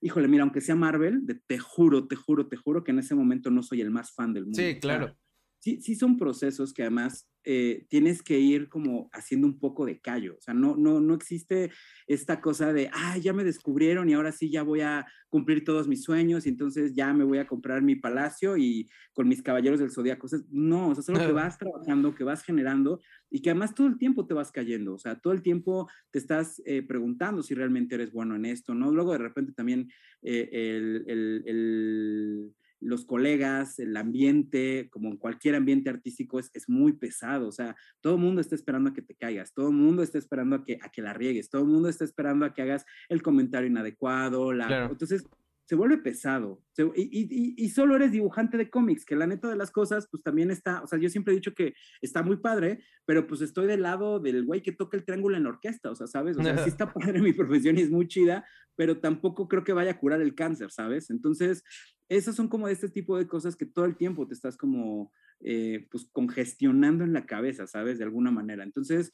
[0.00, 3.50] híjole, mira, aunque sea Marvel, te juro, te juro, te juro que en ese momento
[3.50, 4.60] no soy el más fan del mundo.
[4.60, 5.16] Sí, claro
[5.64, 9.98] sí, sí son procesos que además eh, tienes que ir como haciendo un poco de
[9.98, 10.36] callo.
[10.36, 11.70] O sea, no, no, no existe
[12.06, 15.88] esta cosa de, ah, ya me descubrieron y ahora sí ya voy a cumplir todos
[15.88, 19.80] mis sueños y entonces ya me voy a comprar mi palacio y con mis caballeros
[19.80, 20.26] del zodiaco.
[20.50, 23.00] no, o sea, es algo que vas trabajando, que vas generando
[23.30, 24.92] y que además todo el tiempo te vas cayendo.
[24.92, 28.74] O sea, todo el tiempo te estás eh, preguntando si realmente eres bueno en esto,
[28.74, 28.92] ¿no?
[28.92, 29.90] Luego de repente también
[30.20, 32.54] eh, el, el, el
[32.84, 37.48] los colegas, el ambiente, como en cualquier ambiente artístico, es, es muy pesado.
[37.48, 40.18] O sea, todo el mundo está esperando a que te caigas, todo el mundo está
[40.18, 42.84] esperando a que, a que la riegues, todo el mundo está esperando a que hagas
[43.08, 44.52] el comentario inadecuado.
[44.52, 44.86] La...
[44.86, 45.24] Entonces,
[45.66, 46.62] se vuelve pesado.
[46.94, 50.50] y, y, solo eres dibujante de cómics, que la neta de las cosas, pues también
[50.50, 53.82] está, o sea, yo siempre he dicho que está muy padre, pero pues estoy del
[53.82, 56.36] lado del güey que toca el triángulo en la orquesta, o sea, ¿sabes?
[56.36, 58.44] O sea, sí está padre mi profesión y es muy chida,
[58.76, 61.08] pero tampoco creo que vaya a curar el cáncer, ¿sabes?
[61.10, 61.62] Entonces,
[62.08, 65.86] esas son como este tipo de cosas que todo el tiempo te estás como, eh,
[65.90, 67.98] pues, congestionando en la cabeza, ¿sabes?
[67.98, 68.64] De alguna manera.
[68.64, 69.10] Entonces,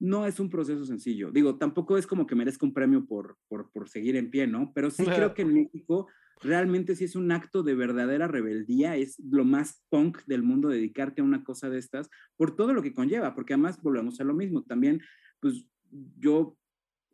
[0.00, 1.30] no es un proceso sencillo.
[1.30, 4.72] Digo, tampoco es como que merezca un premio por, por, por seguir en pie, ¿no?
[4.74, 6.08] Pero sí creo que en México
[6.40, 11.20] realmente sí es un acto de verdadera rebeldía, es lo más punk del mundo dedicarte
[11.20, 14.34] a una cosa de estas por todo lo que conlleva, porque además volvemos a lo
[14.34, 15.00] mismo, también
[15.40, 15.64] pues
[16.18, 16.57] yo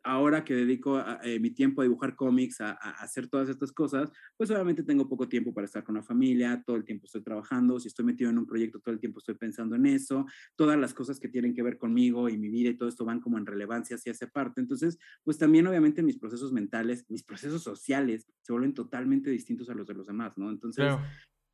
[0.05, 4.51] ahora que dedico eh, mi tiempo a dibujar cómics, a, hacer todas estas cosas, pues
[4.51, 7.87] obviamente tengo poco tiempo para estar con la familia, todo el tiempo estoy trabajando, si
[7.87, 10.25] estoy metido en un proyecto, todo el tiempo estoy pensando en eso,
[10.55, 13.19] todas las cosas que tienen que ver conmigo y mi vida y todo esto van
[13.19, 14.61] como en relevancia hacia esa parte.
[14.61, 19.73] Entonces, pues también obviamente mis procesos mentales, mis procesos sociales se vuelven totalmente distintos a
[19.73, 20.51] los de los demás, ¿no?
[20.51, 20.93] Entonces,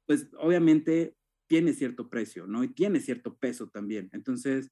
[0.06, 1.16] pues obviamente
[1.47, 2.66] tiene cierto precio, ¿no?
[2.66, 4.10] Y tiene cierto peso también.
[4.12, 4.72] Entonces,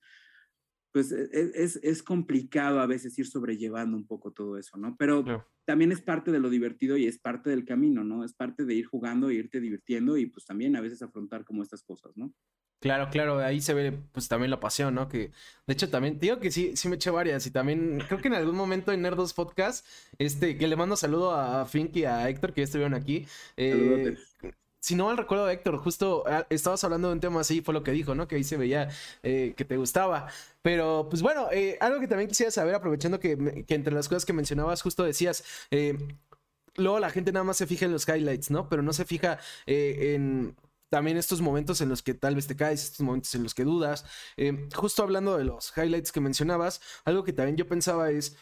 [0.92, 4.96] pues e, e, es, es, complicado a veces ir sobrellevando un poco todo eso, ¿no?
[4.98, 8.24] Pero también es parte de lo divertido y es parte del camino, ¿no?
[8.24, 11.64] Es parte de ir jugando e irte divirtiendo y pues también a veces afrontar como
[11.64, 12.34] estas cosas, ¿no?
[12.80, 15.10] Claro, claro, ahí se ve pues también la pasión, ¿no?
[15.10, 15.32] Que
[15.68, 18.36] de hecho también, digo que sí, sí me eché varias y también creo que en
[18.36, 19.86] algún momento en Nerdos Podcast,
[20.18, 23.28] este, que le mando saludo a Fink y a Héctor que ya estuvieron aquí.
[23.58, 24.16] Eh,
[24.80, 27.84] si no mal recuerdo, Héctor, justo ah, estabas hablando de un tema así, fue lo
[27.84, 28.28] que dijo, ¿no?
[28.28, 28.90] Que ahí se veía
[29.24, 30.28] eh, que te gustaba.
[30.62, 34.34] Pero, pues bueno, eh, algo que también quisiera saber, aprovechando que, entre las cosas que
[34.34, 35.98] mencionabas, justo decías, eh,
[36.76, 38.70] luego la gente nada más se fija en los highlights, ¿no?
[38.70, 40.56] Pero no se fija en
[40.90, 43.64] también estos momentos en los que tal vez te caes, estos momentos en los que
[43.64, 44.06] dudas.
[44.76, 48.36] justo hablando de los highlights que mencionabas, algo que también yo pensaba es,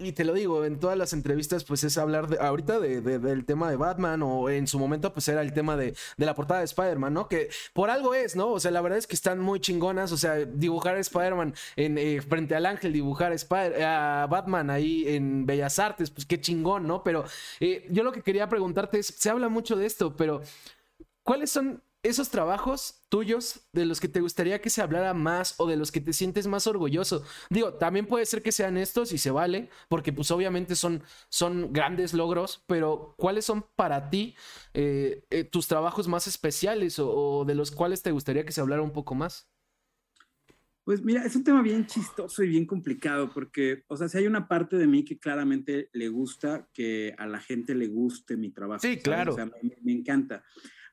[0.00, 3.44] y te lo digo, en todas las entrevistas, pues es hablar de, ahorita de, del
[3.44, 6.66] tema de Batman, o en su momento, pues era el tema de, la portada de
[6.66, 7.28] Spider-Man, ¿no?
[7.28, 8.50] Que por algo es, ¿no?
[8.50, 10.12] O sea, la verdad es que están muy chingonas.
[10.12, 15.78] O sea, dibujar a Spider-Man eh, frente al ángel, dibujar a, Batman ahí en Bellas
[15.78, 17.02] Artes, pues qué chingón, ¿no?
[17.02, 17.24] Pero
[17.60, 20.42] eh, yo lo que quería preguntarte es: se habla mucho de esto, pero
[21.22, 25.66] ¿cuáles son esos trabajos tuyos de los que te gustaría que se hablara más o
[25.66, 27.24] de los que te sientes más orgulloso.
[27.50, 31.72] Digo, también puede ser que sean estos y se vale, porque pues obviamente son, son
[31.72, 34.34] grandes logros, pero ¿cuáles son para ti
[34.72, 38.82] eh, eh, tus trabajos más especiales o, de los cuales te gustaría que se hablara
[38.82, 39.50] un poco más?
[40.84, 44.26] Pues mira, es un tema bien chistoso y bien complicado porque, o sea, si hay
[44.26, 48.50] una parte de mí que claramente le gusta que a la gente le guste mi
[48.50, 48.80] trabajo.
[48.80, 49.32] Sí, claro.
[49.32, 49.50] O sea,
[49.82, 50.42] me encanta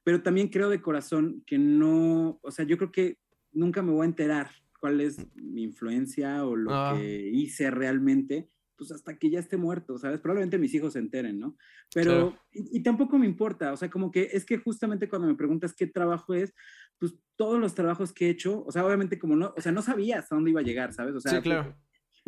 [0.08, 3.18] pero también creo de corazón que no, o sea, yo creo que
[3.51, 4.49] nunca me voy a enterar
[4.80, 6.95] cuál es mi influencia o lo ah.
[6.95, 10.22] que hice realmente, pues hasta que ya esté muerto, ¿sabes?
[10.22, 11.58] Probablemente mis hijos se enteren, ¿no?
[11.93, 15.76] Pero, y, tampoco me importa, o sea, como que es que justamente cuando me preguntas
[15.76, 16.53] qué trabajo es,
[16.97, 19.82] pues todos los trabajos que he hecho, o sea, obviamente como no, o sea, no
[19.82, 21.16] sabía hasta dónde iba a llegar, ¿sabes?
[21.16, 21.76] O sea, sí, claro.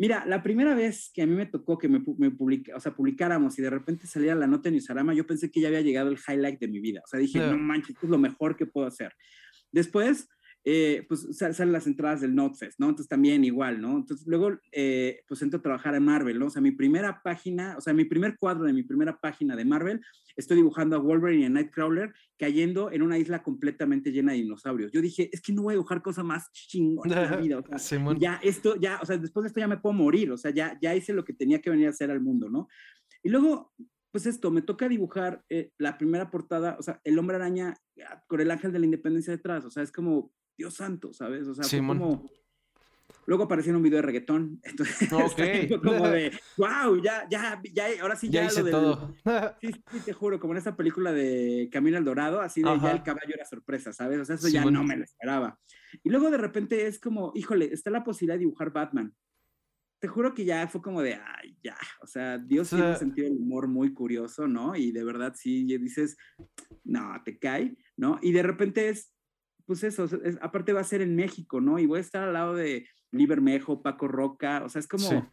[0.00, 2.32] Mira, la primera vez que a mí me tocó que me, me
[2.74, 5.68] o sea, publicáramos y de repente salía la nota en Usarama, yo pensé que ya
[5.68, 7.02] había llegado el highlight de mi vida.
[7.04, 9.12] O sea, dije, no manches, esto es lo mejor que puedo hacer.
[9.70, 10.26] Después,
[10.64, 12.90] eh, pues salen las entradas del NotFest, ¿no?
[12.90, 13.96] Entonces también igual, ¿no?
[13.96, 16.46] Entonces luego, eh, pues entro a trabajar en Marvel, ¿no?
[16.46, 19.64] O sea, mi primera página, o sea, mi primer cuadro de mi primera página de
[19.64, 20.00] Marvel,
[20.36, 24.92] estoy dibujando a Wolverine y a Nightcrawler cayendo en una isla completamente llena de dinosaurios.
[24.92, 27.78] Yo dije, es que no voy a dibujar cosa más chingona en la vida, o
[27.78, 30.50] sea, ya esto, ya, o sea, después de esto ya me puedo morir, o sea,
[30.50, 32.68] ya, ya hice lo que tenía que venir a hacer al mundo, ¿no?
[33.22, 33.72] Y luego
[34.12, 37.74] pues esto, me toca dibujar eh, la primera portada, o sea, el hombre araña
[38.08, 41.48] ah, con el ángel de la independencia detrás, o sea, es como, Dios santo, ¿sabes?
[41.48, 42.30] O sea, fue como
[43.26, 44.60] Luego apareció en un video de reggaetón.
[44.64, 49.14] Entonces, como de, wow, ya, ya, ya, ahora sí ya, hice todo.
[49.60, 52.92] sí, sí, te juro, como en esa película de Camino al Dorado, así de ya
[52.92, 54.20] el caballo era sorpresa, ¿sabes?
[54.20, 55.58] O sea, eso ya no me lo esperaba.
[56.02, 59.14] Y luego de repente es como, híjole, está la posibilidad de dibujar Batman.
[59.98, 63.28] Te juro que ya fue como de, ay, ya, o sea, Dios tiene un sentido
[63.28, 64.74] del humor muy curioso, ¿no?
[64.74, 66.16] Y de verdad sí dices,
[66.84, 68.18] no, te cae, ¿no?
[68.22, 69.14] Y de repente es,
[69.70, 70.08] pues eso,
[70.40, 71.78] aparte va a ser en México, ¿no?
[71.78, 75.30] Y voy a estar al lado de Libermejo, Paco Roca, o sea, es como,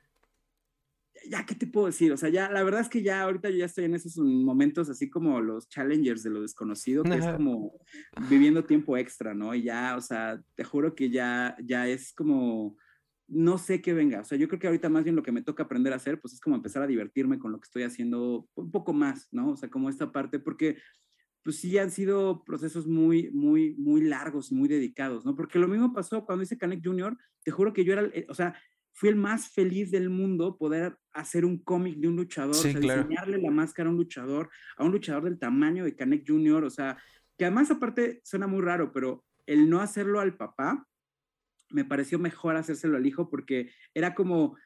[1.27, 2.11] ya, ¿qué te puedo decir?
[2.11, 4.91] O sea, ya, la verdad es que ya ahorita yo ya estoy en esos momentos
[4.91, 7.79] así como los challengers de lo desconocido, que es como
[8.29, 9.55] viviendo tiempo extra, ¿no?
[9.55, 12.77] Y ya, o sea, te juro que ya, ya es como,
[13.27, 15.41] no sé qué venga, o sea, yo creo que ahorita más bien lo que me
[15.41, 18.47] toca aprender a hacer, pues es como empezar a divertirme con lo que estoy haciendo
[18.53, 19.53] un poco más, ¿no?
[19.53, 20.77] O sea, como esta parte, porque
[21.47, 25.33] pues sí han sido procesos muy, muy, muy largos y muy dedicados, ¿no?
[25.33, 28.53] Porque lo mismo pasó cuando hice Canek Junior, te juro que yo era, o sea,
[28.91, 32.77] fui el más feliz del mundo poder hacer un cómic de un luchador, o sea,
[32.77, 36.69] diseñarle la máscara a un luchador, a un luchador del tamaño de Canek Junior, o
[36.69, 36.97] sea,
[37.37, 40.85] que además aparte suena muy raro, pero el no hacerlo al papá,
[41.69, 44.57] me pareció mejor hacérselo al hijo porque era como,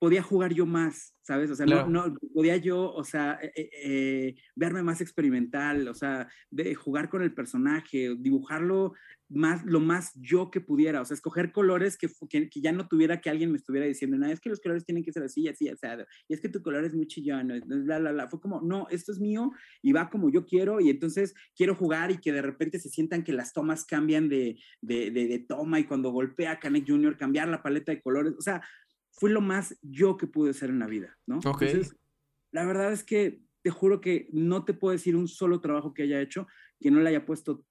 [0.00, 1.50] podía jugar yo más, ¿sabes?
[1.50, 6.26] O sea, no, podía yo, o sea, eh, eh, eh, verme más experimental, o sea,
[6.50, 8.94] de jugar con el personaje, dibujarlo
[9.28, 13.20] más, lo más yo que pudiera, o sea, escoger colores que, que, ya no tuviera
[13.20, 15.68] que alguien me estuviera diciendo, no, es que los colores tienen que ser así, así,
[15.68, 15.86] así,
[16.28, 18.28] y es que tu color es muy chillón, bla, bla, bla.
[18.28, 22.10] Fue como, no, esto es mío y va como yo quiero, y entonces quiero jugar
[22.10, 25.78] y que de repente se sientan que las tomas cambian de, de, de, de toma
[25.78, 28.62] y cuando golpea a Canek Jr., cambiar la paleta de colores, o sea,
[29.20, 31.36] fue lo más yo que pude ser en la vida, ¿no?
[31.36, 31.94] Entonces,
[32.52, 36.04] la verdad es que te juro que no te puedo decir un solo trabajo que
[36.04, 36.46] haya hecho
[36.80, 37.66] que no le haya puesto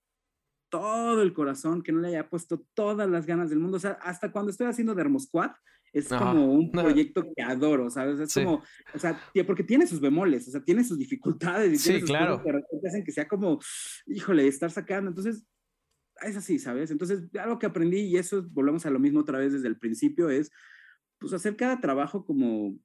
[0.69, 3.77] todo el corazón, que no le haya puesto todas las ganas del mundo.
[3.77, 5.49] O sea, hasta cuando estoy haciendo Dermosquad,
[5.91, 8.19] es como un proyecto que adoro, ¿sabes?
[8.19, 8.61] Es como,
[8.93, 12.43] o sea, porque tiene sus bemoles, o sea, tiene sus dificultades y tiene sus claro.
[12.43, 13.59] cosas que hacen que sea como,
[14.05, 15.09] híjole, estar sacando.
[15.09, 15.43] Entonces,
[16.21, 16.91] es así, ¿sabes?
[16.91, 20.29] Entonces, algo que aprendí, y eso volvemos a lo mismo otra vez desde el principio,
[20.29, 20.51] es
[21.19, 22.77] pues hacer cada trabajo como,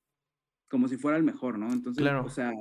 [0.69, 1.73] como si fuera el mejor, ¿no?
[1.73, 2.53] Entonces, o sea,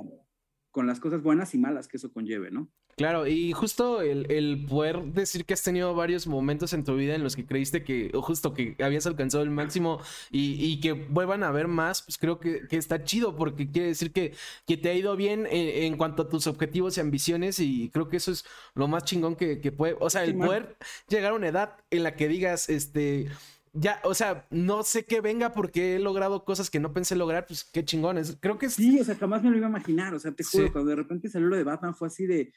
[0.70, 2.68] con las cosas buenas y malas que eso conlleve, ¿no?
[2.96, 7.24] Claro, y justo el, poder decir que has tenido varios momentos en tu vida en
[7.24, 10.00] los que creíste que, o justo que habías alcanzado el máximo
[10.30, 14.34] y, que vuelvan a ver más, pues creo que, está chido porque quiere decir que,
[14.66, 18.18] que te ha ido bien en, cuanto a tus objetivos y ambiciones y creo que
[18.18, 18.44] eso es
[18.74, 20.76] lo más chingón que, que puede, o sea, el poder
[21.08, 23.28] llegar a una edad en la que digas, este,
[23.74, 27.44] ya, o sea, no sé qué venga porque he logrado cosas que no pensé lograr,
[27.46, 28.38] pues qué chingones.
[28.40, 29.00] Creo que sí.
[29.00, 30.14] o sea, jamás me lo iba a imaginar.
[30.14, 32.52] O sea, te juro, cuando de repente salió lo de Batman fue así de,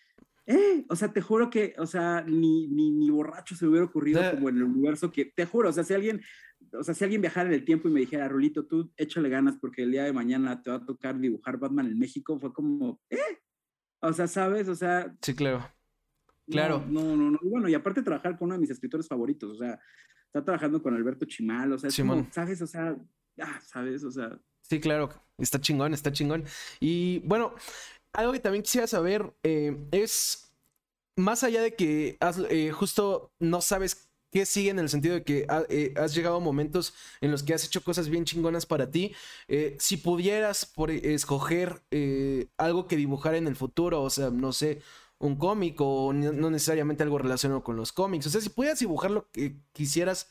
[0.46, 3.88] eh, o sea, te juro que, o sea, ni, ni, ni borracho se me hubiera
[3.88, 6.22] ocurrido como en el universo que, te juro, o sea, si alguien,
[6.72, 9.58] o sea, si alguien viajara en el tiempo y me dijera, Rulito, tú échale ganas
[9.60, 13.02] porque el día de mañana te va a tocar dibujar Batman en México, fue como,
[13.10, 13.42] eh,
[14.02, 14.70] o sea, ¿sabes?
[14.70, 15.14] O sea.
[15.22, 15.68] Sí, claro.
[16.50, 16.86] Claro.
[16.88, 17.40] No, no, no.
[17.44, 19.78] bueno, y aparte trabajar con uno de mis escritores favoritos, o sea,
[20.28, 21.90] está trabajando con Alberto Chimal, o sea,
[22.32, 22.62] ¿sabes?
[22.62, 22.96] O sea,
[23.40, 24.04] ah, ¿sabes?
[24.04, 24.38] O sea.
[24.62, 26.44] Sí, claro, está chingón, está chingón.
[26.80, 27.54] Y bueno,
[28.14, 30.52] algo que también quisiera saber eh, es,
[31.16, 32.18] más allá de que
[32.50, 36.40] eh, justo no sabes qué sigue en el sentido de que eh, has llegado a
[36.40, 39.16] momentos en los que has hecho cosas bien chingonas para ti,
[39.80, 41.82] si pudieras por escoger
[42.58, 44.82] algo que dibujar en el futuro, o sea, no sé,
[45.20, 48.28] un cómic o no necesariamente algo relacionado con los cómics.
[48.28, 50.30] O sea, si pudieras dibujar lo que quisieras,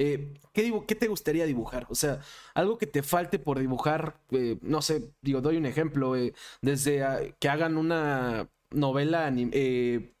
[0.00, 1.86] eh, ¿qué, ¿qué, te gustaría dibujar?
[1.90, 2.20] O sea,
[2.54, 7.34] algo que te falte por dibujar, eh, no sé, digo, doy un ejemplo, eh, desde
[7.40, 9.32] que hagan una novela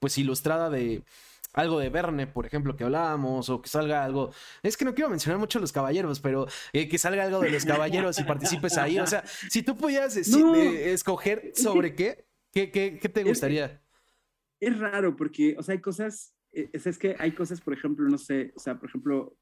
[0.00, 1.04] pues ilustrada de
[1.52, 4.32] algo de Verne, por ejemplo, que hablábamos, o que salga algo.
[4.64, 7.64] Es que no quiero mencionar mucho a los caballeros, pero que salga algo de los
[7.64, 8.98] caballeros y participes ahí.
[8.98, 13.80] O sea, si tú pudieras escoger sobre qué, ¿qué, qué, qué te gustaría?
[14.60, 18.18] Es raro porque, o sea, hay cosas, eh, es, que hay cosas, por ejemplo, no
[18.18, 19.36] sé, o sea, por ejemplo,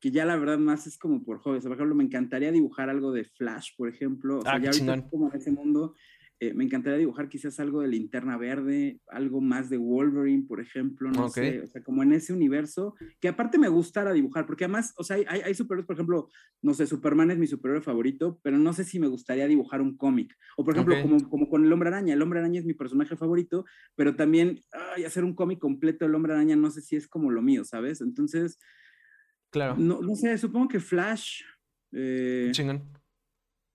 [0.00, 1.58] que ya la verdad más es como por hobby.
[1.58, 4.38] O sea, por ejemplo, me encantaría dibujar algo de Flash, por ejemplo.
[4.38, 5.94] O sea, ah, ya ahorita como en ese mundo,
[6.40, 11.10] eh, me encantaría dibujar quizás algo de Linterna Verde, algo más de Wolverine, por ejemplo,
[11.10, 14.94] no sé, o sea, como en ese universo, que aparte me gustara dibujar, porque además,
[14.98, 16.28] o sea, hay, hay superhéroes, por ejemplo,
[16.62, 19.96] no sé, Superman es mi superhéroe favorito, pero no sé si me gustaría dibujar un
[19.96, 22.74] cómic, o por ejemplo, como, como con el Hombre Araña, el Hombre Araña es mi
[22.74, 23.64] personaje favorito,
[23.96, 24.60] pero también,
[24.94, 27.64] ay, hacer un cómic completo del Hombre Araña no sé si es como lo mío,
[27.64, 28.00] ¿sabes?
[28.00, 28.60] Entonces,
[29.50, 29.74] claro.
[29.76, 31.42] No, no sé, supongo que Flash...
[31.90, 32.52] Eh,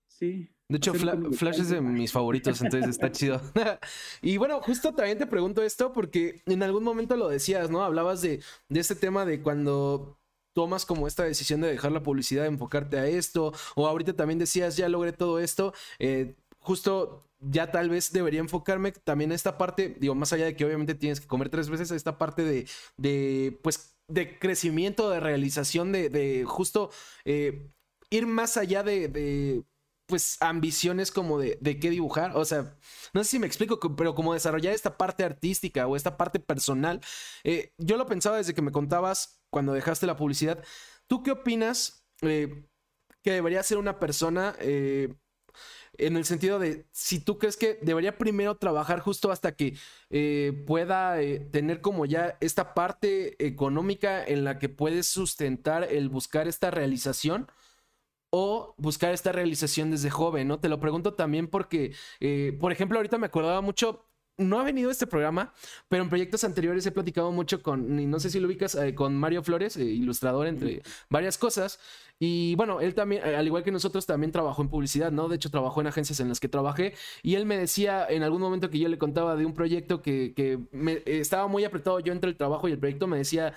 [0.06, 3.40] Sí, De hecho, Flash es de mis favoritos, entonces está chido.
[4.22, 7.82] y bueno, justo también te pregunto esto porque en algún momento lo decías, ¿no?
[7.84, 10.18] Hablabas de, de este tema de cuando
[10.54, 14.76] tomas como esta decisión de dejar la publicidad, enfocarte a esto, o ahorita también decías,
[14.76, 19.96] ya logré todo esto, eh, justo ya tal vez debería enfocarme también a esta parte,
[20.00, 22.66] digo, más allá de que obviamente tienes que comer tres veces, a esta parte de,
[22.96, 26.90] de pues, de crecimiento, de realización, de, de justo
[27.24, 27.68] eh,
[28.10, 29.64] ir más allá de,
[30.06, 32.36] pues, ambiciones como de, de qué dibujar.
[32.36, 32.76] O sea,
[33.12, 37.00] no sé si me explico, pero como desarrollar esta parte artística o esta parte personal.
[37.44, 40.64] Eh, yo lo pensaba desde que me contabas cuando dejaste la publicidad.
[41.06, 42.66] ¿Tú qué opinas eh,
[43.22, 45.14] que debería ser una persona eh,
[45.96, 49.76] en el sentido de si tú crees que debería primero trabajar justo hasta que
[50.10, 51.16] eh, pueda
[51.50, 57.48] tener como ya esta parte económica en la que puedes sustentar el buscar esta realización?
[58.36, 60.58] O buscar esta realización desde joven, ¿no?
[60.58, 61.94] Te lo pregunto también porque,
[62.58, 64.06] por ejemplo, ahorita me acordaba mucho
[64.36, 65.52] no ha venido este programa,
[65.88, 69.16] pero en proyectos anteriores he platicado mucho con, no sé si lo ubicas, eh, con
[69.16, 71.78] Mario Flores, eh, ilustrador entre varias cosas.
[72.18, 75.28] Y bueno, él también, eh, al igual que nosotros, también trabajó en publicidad, ¿no?
[75.28, 76.94] De hecho, trabajó en agencias en las que trabajé.
[77.22, 80.60] Y él me decía en algún momento que yo le contaba de un proyecto que,
[80.72, 83.54] me, estaba muy apretado yo entre el trabajo y el proyecto, me decía,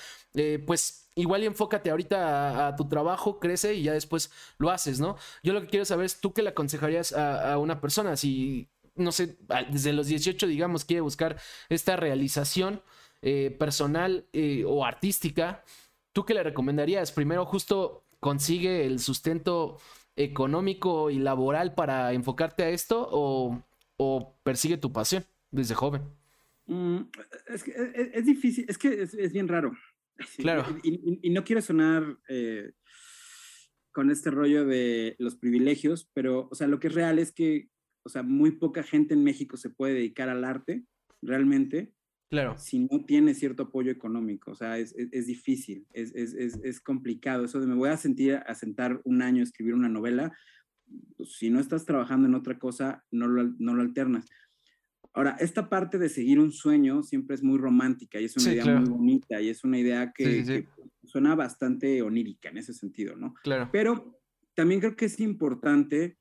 [0.65, 5.17] pues igual enfócate ahorita a, tu trabajo, crece y ya después lo haces, ¿no?
[5.43, 9.11] Yo lo que quiero saber es tú qué le aconsejarías a, una persona, si no
[9.11, 9.37] sé,
[9.69, 11.37] desde los 18, digamos, quiere buscar
[11.69, 12.81] esta realización
[13.21, 15.63] eh, personal eh, o artística,
[16.13, 17.11] ¿tú qué le recomendarías?
[17.11, 19.77] Primero, justo consigue el sustento
[20.15, 23.63] económico y laboral para enfocarte a esto o,
[24.43, 26.03] persigue tu pasión desde joven?
[26.65, 27.01] Mm,
[27.47, 29.71] es, es, difícil, es que es, bien raro.
[30.37, 30.65] Claro.
[30.83, 32.71] Y, no quiero sonar eh,
[33.91, 37.69] con este rollo de los privilegios, pero, o sea, lo que es real es que
[38.07, 40.85] o sea, muy poca gente en México se puede dedicar al arte,
[41.21, 41.91] realmente.
[42.29, 42.57] Claro.
[42.57, 47.43] Si no tiene cierto apoyo económico, o sea, es, es, difícil, es, es, complicado.
[47.43, 50.31] Eso de me voy a sentir a sentar un año a escribir una novela,
[51.17, 54.25] pues, si no estás trabajando en otra cosa, no lo, no lo alternas.
[55.17, 58.79] Ahora, esta parte de seguir un sueño siempre es muy romántica y es una idea
[58.79, 60.67] muy bonita y es una idea que, que,
[61.03, 63.33] suena bastante onírica en ese sentido, ¿no?
[63.41, 63.67] Claro.
[63.71, 64.21] Pero
[64.53, 66.19] también creo que es importante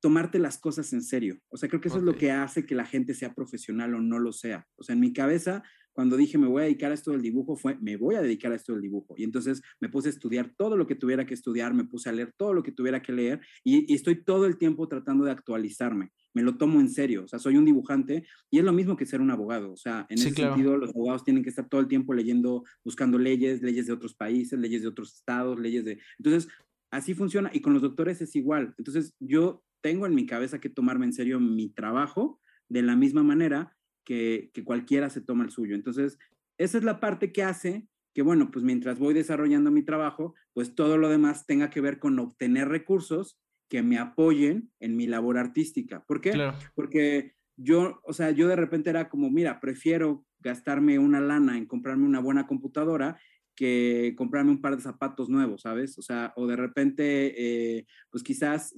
[0.00, 1.40] tomarte las cosas en serio.
[1.50, 4.00] O sea, creo que eso es lo que hace que la gente sea profesional o
[4.00, 4.66] no lo sea.
[4.76, 5.62] O sea, en mi cabeza,
[5.92, 8.52] cuando dije me voy a dedicar a esto del dibujo, fue me voy a dedicar
[8.52, 9.14] a esto del dibujo.
[9.16, 12.12] Y entonces me puse a estudiar todo lo que tuviera que estudiar, me puse a
[12.12, 16.12] leer todo lo que tuviera que leer y, estoy todo el tiempo tratando de actualizarme.
[16.34, 17.24] Me lo tomo en serio.
[17.24, 19.72] O sea, soy un dibujante y es lo mismo que ser un abogado.
[19.72, 23.18] O sea, en ese sentido, los abogados tienen que estar todo el tiempo leyendo, buscando
[23.18, 25.98] leyes, leyes de otros países, leyes de otros estados, leyes de...
[26.18, 26.50] Entonces,
[26.90, 28.74] así funciona y con los doctores es igual.
[28.78, 33.22] Entonces, yo tengo en mi cabeza que tomarme en serio mi trabajo de la misma
[33.22, 35.74] manera que, cualquiera se toma el suyo.
[35.74, 36.18] Entonces,
[36.58, 40.74] esa es la parte que hace que, bueno, pues mientras voy desarrollando mi trabajo, pues
[40.74, 43.38] todo lo demás tenga que ver con obtener recursos
[43.68, 46.04] que me apoyen en mi labor artística.
[46.04, 46.52] ¿Por qué?
[46.74, 51.66] Porque yo, o sea, yo de repente era como, mira, prefiero gastarme una lana en
[51.66, 53.18] comprarme una buena computadora
[53.54, 55.98] que comprarme un par de zapatos nuevos, ¿sabes?
[55.98, 57.34] O sea, o de repente,
[57.78, 58.74] eh, pues quizás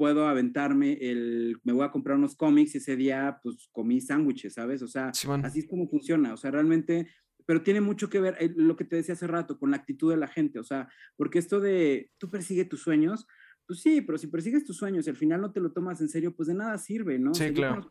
[0.00, 4.54] puedo aventarme el, me voy a comprar unos cómics y ese día pues comí sándwiches,
[4.54, 4.80] ¿sabes?
[4.80, 5.08] O sea,
[5.42, 7.10] así es como funciona, o sea, realmente,
[7.44, 10.10] pero tiene mucho que ver eh, lo que te decía hace rato con la actitud
[10.10, 10.88] de la gente, o sea,
[11.18, 13.26] porque esto de tú persigue tus sueños,
[13.66, 16.08] pues sí, pero si persigues tus sueños y al final no te lo tomas en
[16.08, 17.34] serio, pues de nada sirve, ¿no?
[17.34, 17.86] Sí, claro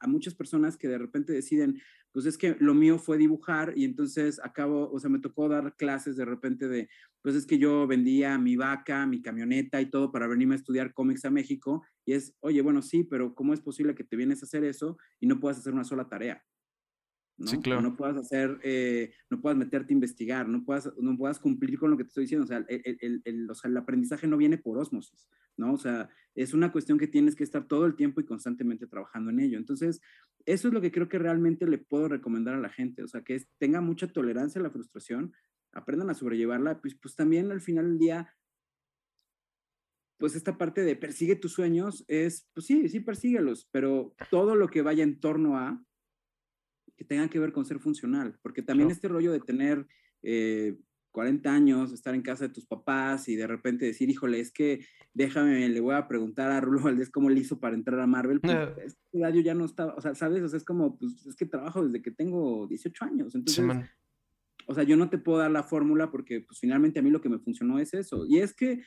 [0.00, 1.80] a muchas personas que de repente deciden,
[2.12, 5.76] pues es que lo mío fue dibujar y entonces acabo, o sea, me tocó dar
[5.76, 6.88] clases de repente de,
[7.22, 10.92] pues es que yo vendía mi vaca, mi camioneta y todo para venirme a estudiar
[10.94, 14.42] cómics a México y es, oye, bueno, sí, pero ¿cómo es posible que te vienes
[14.42, 16.42] a hacer eso y no puedas hacer una sola tarea?
[17.40, 17.62] ¿No?
[17.62, 17.80] claro.
[17.80, 21.90] no puedas hacer, eh, no puedas meterte a investigar, no puedas, no puedas cumplir con
[21.90, 22.44] lo que te estoy diciendo.
[22.44, 25.72] O sea, el, el, o sea, el aprendizaje no viene por osmosis, ¿no?
[25.72, 29.30] O sea, es una cuestión que tienes que estar todo el tiempo y constantemente trabajando
[29.30, 29.58] en ello.
[29.58, 30.00] Entonces,
[30.44, 33.22] eso es lo que creo que realmente le puedo recomendar a la gente, o sea,
[33.22, 35.32] que tenga mucha tolerancia a la frustración,
[35.72, 38.34] aprendan a sobrellevarla, pues, pues también al final del día
[40.20, 44.68] pues esta parte de persigue tus sueños es, pues sí, sí, persíguelos, pero todo lo
[44.68, 45.82] que vaya en torno a,
[47.00, 49.86] que tengan que ver con ser funcional, porque también este rollo de tener
[50.20, 54.52] 40 eh, años, estar en casa de tus papás y de repente decir, híjole, es
[54.52, 54.84] que
[55.14, 58.42] déjame, le voy a preguntar a Rulo Valdés cómo le hizo para entrar a Marvel,
[58.42, 60.42] pues yo ya no estaba, o sea, ¿sabes?
[60.42, 63.88] O sea, es como, pues es que trabajo desde que tengo 18 años, entonces...
[64.66, 67.22] o sea, yo no te puedo dar la fórmula porque pues finalmente a mí lo
[67.22, 68.26] que me funcionó es eso.
[68.26, 68.82] Y es que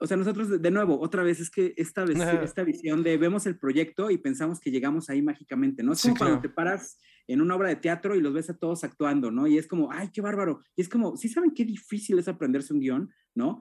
[0.00, 3.46] o sea, nosotros, de nuevo, otra vez es que esta, vez, esta visión de vemos
[3.46, 5.92] el proyecto y pensamos que llegamos ahí mágicamente, ¿no?
[5.92, 8.84] Es como cuando te paras en una obra de teatro y los ves a todos
[8.84, 9.48] actuando, ¿no?
[9.48, 10.62] Y es como, ay, qué bárbaro.
[10.76, 13.60] Y es como, ¿sí saben qué difícil es aprenderse un guion, ¿no?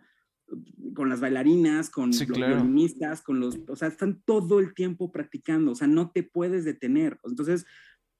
[0.93, 5.71] Con las bailarinas, con los violinistas, con los, o sea, están todo el tiempo practicando,
[5.71, 7.19] o sea, no te puedes detener.
[7.23, 7.65] Entonces,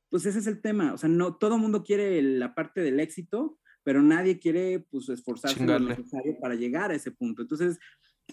[0.10, 3.00] pues ese es el tema, o sea, no, todo el mundo quiere la parte del
[3.00, 7.44] éxito, pero nadie quiere, pues, esforzarse lo necesario para llegar a ese punto.
[7.44, 7.80] Entonces,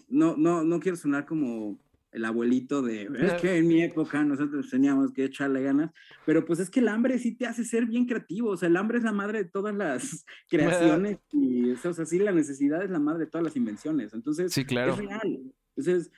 [0.08, 1.78] no, no, no quiero sonar como
[2.14, 5.90] el abuelito de, es que en mi época nosotros teníamos que echarle ganas,
[6.24, 8.76] pero pues es que el hambre sí te hace ser bien creativo, o sea, el
[8.76, 12.90] hambre es la madre de todas las creaciones y, o sea, sí, la necesidad es
[12.90, 14.92] la madre de todas las invenciones, entonces, sí, claro.
[14.92, 15.40] es real.
[15.76, 16.12] Entonces,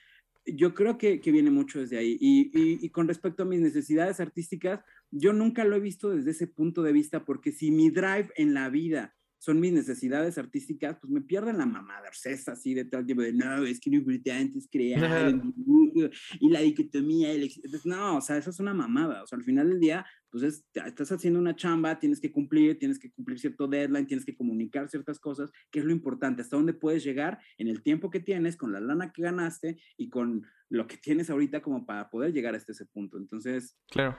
[0.45, 2.17] yo creo que, que viene mucho desde ahí.
[2.21, 6.31] Y, y, y, con respecto a mis necesidades artísticas, yo nunca lo he visto desde
[6.31, 10.97] ese punto de vista, porque si mi drive en la vida son mis necesidades artísticas,
[11.01, 13.97] pues me pierden la mamada, es así de tal tipo de, no, es que lo
[13.97, 15.35] importante es crear
[16.41, 17.51] y la dicotomía, el,
[17.85, 21.13] no, o sea, eso es una mamada, o sea, al final del día, pues estás
[21.13, 25.19] haciendo una chamba, tienes que cumplir, tienes que cumplir cierto deadline, tienes que comunicar ciertas
[25.19, 28.73] cosas, que es lo importante, hasta dónde puedes llegar en el tiempo que tienes, con
[28.73, 32.73] la lana que ganaste y con lo que tienes ahorita como para poder llegar hasta
[32.73, 33.19] ese punto.
[33.19, 34.19] Entonces, claro.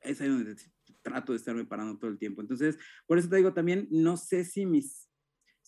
[0.00, 0.54] Es ahí donde
[1.08, 2.40] trato de estarme parando todo el tiempo.
[2.40, 5.08] Entonces, por eso te digo también, no sé si mis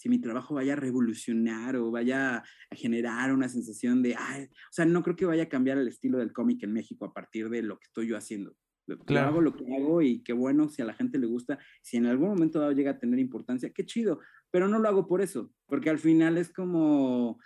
[0.00, 4.72] si mi trabajo vaya a revolucionar o vaya a generar una sensación de, ay, o
[4.72, 7.50] sea, no creo que vaya a cambiar el estilo del cómic en México a partir
[7.50, 8.56] de lo que estoy yo haciendo.
[9.04, 9.28] Claro.
[9.28, 12.06] hago lo que hago y qué bueno, si a la gente le gusta, si en
[12.06, 14.20] algún momento dado llega a tener importancia, qué chido,
[14.50, 17.38] pero no lo hago por eso, porque al final es como,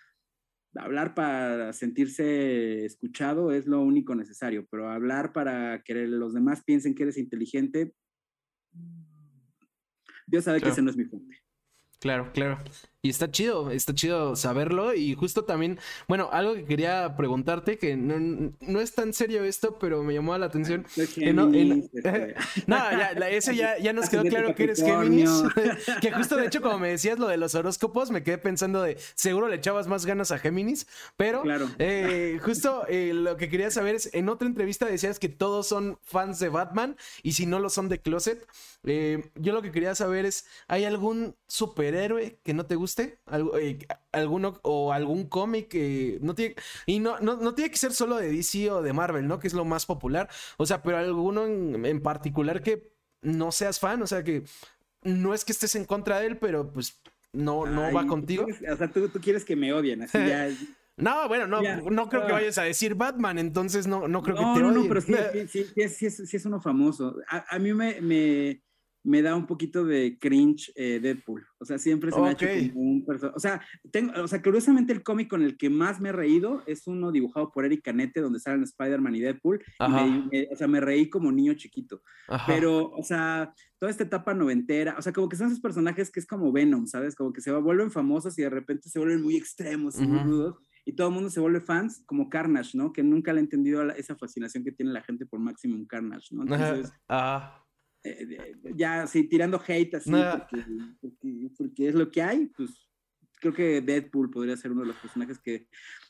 [0.77, 6.95] hablar para sentirse escuchado es lo único necesario, pero hablar para que los demás piensen
[6.95, 7.95] que eres inteligente,
[10.27, 11.39] Dios sabe que ese no es mi fuente.
[12.01, 12.59] Claro, claro.
[13.05, 14.95] Y está chido, está chido saberlo.
[14.95, 15.79] Y justo también,
[16.09, 20.47] bueno, algo que quería preguntarte, que no, es tan serio esto, pero me llamó la
[20.47, 20.87] atención.
[21.35, 22.35] no, este.
[22.67, 25.31] ya, ese ya, ya nos quedó claro que eres Géminis.
[26.01, 28.97] que justo, de hecho, como me decías lo de los horóscopos, me quedé pensando de,
[29.15, 30.87] seguro le echabas más ganas a Géminis.
[31.19, 31.43] Pero
[31.79, 35.99] eh, justo eh, lo que quería saber es, en otra entrevista decías que todos son
[36.05, 38.49] fans de Batman y si no lo son de Closet.
[38.85, 43.79] Eh, yo lo que quería saber es, ¿hay algún superhéroe que no te Eh,
[44.13, 46.55] alguno o algún cómic que no tiene
[46.87, 49.39] y no, no, tiene que ser solo de DC o de Marvel, ¿no?
[49.39, 50.29] Que es lo más popular.
[50.57, 52.93] O sea, pero alguno en, particular que
[53.23, 54.45] no seas fan, o sea que
[55.03, 57.01] no es que estés en contra de él, pero pues
[57.33, 58.47] no, no va contigo.
[58.47, 60.49] o sea, tú, quieres que me odien, así ya.
[60.97, 62.37] No, bueno, no, no creo que ah.
[62.37, 64.75] vayas a decir Batman, entonces no, no creo que te odien.
[64.75, 65.15] No, pero sí,
[65.49, 67.17] sí, sí, sí, es, uno famoso.
[67.27, 68.63] A, mí me, me,
[69.05, 71.47] me da un poquito de cringe eh, Deadpool.
[71.59, 73.37] O sea, siempre se me ha hecho como un personaje.
[73.37, 73.61] O sea,
[73.93, 77.13] tengo, o sea, curiosamente el cómic con el que más me he reído es uno
[77.13, 79.63] dibujado por Eric Canete, donde salen Spider-Man y Deadpool.
[80.33, 82.03] Y o sea, me reí como niño chiquito.
[82.47, 86.21] Pero, o sea, toda esta etapa noventera, o sea, como que son esos personajes que
[86.21, 87.15] es como Venom, ¿sabes?
[87.15, 90.57] Como que se vuelven famosos y de repente se vuelven muy extremos y muy rudos
[90.87, 92.93] y todo el mundo se vuelve fans, como Carnage, ¿no?
[92.93, 96.43] Que nunca le he entendido esa fascinación que tiene la gente por Maximum Carnage, ¿no?
[96.43, 96.93] Entonces,
[98.05, 100.13] eh, ya sí, tirando hate así,
[101.01, 102.89] porque, es lo que hay, pues
[103.41, 105.69] creo que Deadpool podría ser uno de los personajes que,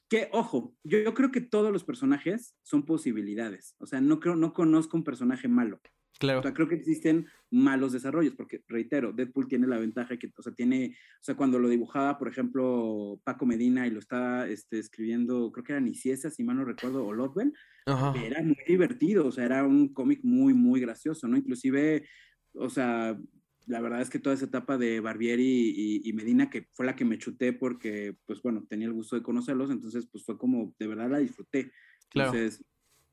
[0.09, 4.37] que ojo, yo, yo, creo que todos los personajes son posibilidades, o sea, no creo,
[4.37, 5.81] no conozco un personaje malo.
[6.19, 6.41] Claro.
[6.41, 10.43] O sea, creo que existen malos desarrollos, porque reitero, Deadpool tiene la ventaja que, o
[10.43, 14.79] sea, tiene, o sea, cuando lo dibujaba, por ejemplo, Paco Medina y lo estaba este,
[14.79, 17.53] escribiendo, creo que era Niciesa, si mal no recuerdo, o Lotwell,
[17.87, 21.37] era muy divertido, o sea, era un cómic muy, muy gracioso, ¿no?
[21.37, 22.07] Inclusive,
[22.55, 23.19] o sea,
[23.67, 27.05] la verdad es que toda esa etapa de Barbieri y, Medina, que fue la que
[27.05, 30.87] me chuté porque, pues bueno, tenía el gusto de conocerlos, entonces, pues fue como, de
[30.87, 31.73] verdad la disfruté.
[32.11, 32.33] Claro.
[32.33, 32.65] Entonces,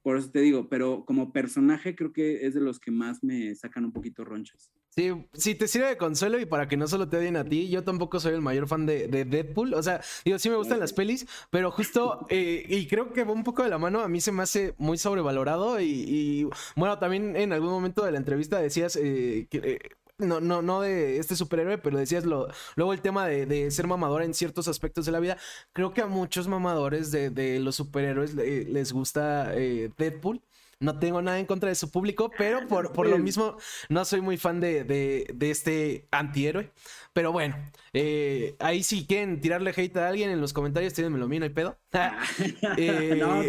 [0.01, 3.53] por eso te digo, pero como personaje creo que es de los que más me
[3.55, 4.71] sacan un poquito ronchas.
[4.89, 7.69] Sí, si te sirve de consuelo y para que no solo te odien a ti,
[7.69, 9.73] yo tampoco soy el mayor fan de, Deadpool.
[9.73, 13.31] O sea, digo, sí me gustan las pelis, pero justo, eh, y creo que va
[13.31, 17.37] un poco de la mano, a mí se me hace muy sobrevalorado y, bueno, también
[17.37, 19.57] en algún momento de la entrevista decías eh, que...
[19.57, 19.79] Eh,
[20.21, 24.23] no, no, no de este superhéroe, pero decías lo, luego el tema de, ser mamador
[24.23, 25.37] en ciertos aspectos de la vida.
[25.73, 30.41] Creo que a muchos mamadores de, los superhéroes les gusta eh, Deadpool.
[30.81, 33.55] No tengo nada en contra de su público, pero por, por lo mismo
[33.87, 36.71] no soy muy fan de, de, de este antihéroe.
[37.13, 37.57] Pero bueno,
[37.91, 41.49] eh, ahí sí quieren tirarle hate a alguien en los comentarios, tírenmelo lo no hay
[41.49, 41.77] pedo.
[42.77, 43.41] eh, no,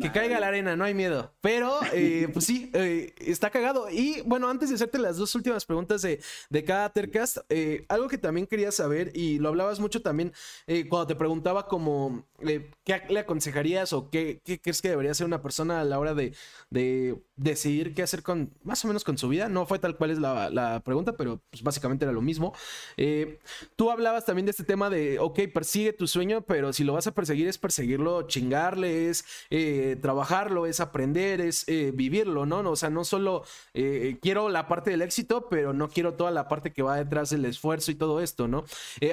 [0.00, 1.32] que, caiga la arena, no hay miedo.
[1.40, 3.88] Pero, eh, pues sí, eh, está cagado.
[3.88, 7.38] Y bueno, antes de hacerte las dos últimas preguntas de, de cada Tercast,
[7.88, 10.32] algo que también quería saber, y lo hablabas mucho también
[10.88, 12.26] cuando te preguntaba como,
[12.84, 16.14] ¿qué le aconsejarías o qué, qué, crees que debería hacer una persona a la hora
[16.14, 16.34] de,
[16.70, 19.48] de decidir qué hacer con, más o menos con su vida?
[19.48, 22.54] No fue tal cual es la, la pregunta, pero pues básicamente era lo mismo.
[22.96, 23.40] Eh,
[23.76, 27.06] tú hablabas también de este tema de, ok, persigue tu sueño, pero si lo vas
[27.06, 32.58] a perseguir es perseguirlo, chingarle, es eh, trabajarlo, es aprender, es eh, vivirlo, ¿no?
[32.70, 33.44] O sea, no solo
[34.20, 37.44] quiero la parte del éxito, pero no quiero toda la parte que va detrás del
[37.44, 38.64] esfuerzo y todo esto, ¿no?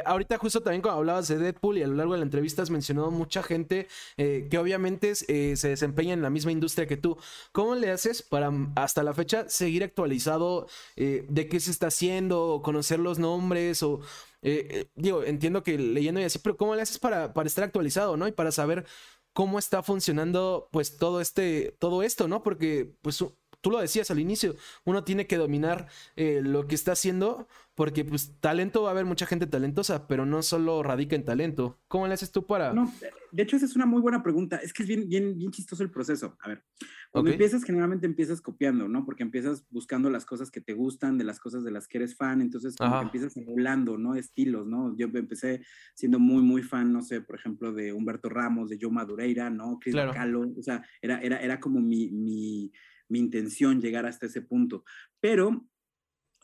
[0.06, 2.70] ahorita justo también cuando hablabas de Deadpool y a lo largo de la entrevista has
[2.70, 7.18] mencionado mucha gente que obviamente se desempeña en la misma industria que tú.
[7.52, 13.00] ¿Cómo le haces para hasta la fecha seguir actualizado de qué se está haciendo, conocer
[13.00, 14.02] los nombres o...
[14.44, 17.64] Eh, eh, digo, entiendo que leyendo y así, pero ¿cómo le haces para, para estar
[17.64, 18.28] actualizado, no?
[18.28, 18.86] Y para saber
[19.34, 22.44] cómo está funcionando, pues, todo este, todo esto, ¿no?
[22.44, 23.24] Porque, pues,
[23.62, 28.04] tú lo decías al inicio, uno tiene que dominar eh, lo que está haciendo, porque,
[28.04, 31.80] pues, talento va a haber mucha gente talentosa, pero no solo radica en talento.
[31.88, 32.74] ¿Cómo le haces tú para...?
[32.74, 32.92] No,
[33.32, 34.58] de hecho, esa es una muy buena pregunta.
[34.58, 36.38] Es que es bien, bien, bien chistoso el proceso.
[36.42, 36.64] A ver,
[37.12, 39.06] cuando empiezas, generalmente empiezas copiando, ¿no?
[39.06, 42.16] Porque empiezas buscando las cosas que te gustan, de las cosas de las que eres
[42.16, 44.16] fan, entonces como que empiezas emulando, ¿no?
[44.16, 44.96] Estilos, ¿no?
[44.98, 45.62] Yo empecé
[45.94, 49.80] siendo muy, muy fan, no sé, por ejemplo, de Humberto Ramos, de Joe Madureira, ¿no?
[49.80, 50.54] Chris claro.
[50.58, 52.72] o sea, era, era, era como mi, mi,
[53.12, 54.84] mi intención llegar hasta ese punto.
[55.20, 55.68] Pero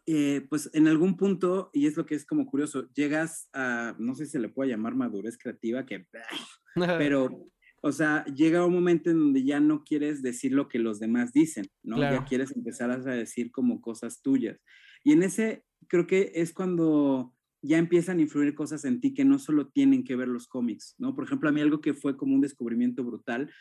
[0.05, 4.15] eh, pues en algún punto, y es lo que es como curioso, llegas a, no
[4.15, 6.05] sé si se le puede llamar madurez creativa, que,
[6.97, 7.49] pero
[7.81, 11.31] o sea, llega un momento en donde ya no quieres decir lo que los demás
[11.31, 11.99] dicen, ¿no?
[11.99, 14.59] Ya quieres empezar a decir como cosas tuyas.
[15.03, 17.33] Y en ese, creo que es cuando
[17.67, 20.95] ya empiezan a influir cosas en ti que no solo tienen que ver los cómics,
[20.97, 21.15] ¿no?
[21.15, 23.51] Por ejemplo, a mí algo que fue como un descubrimiento brutal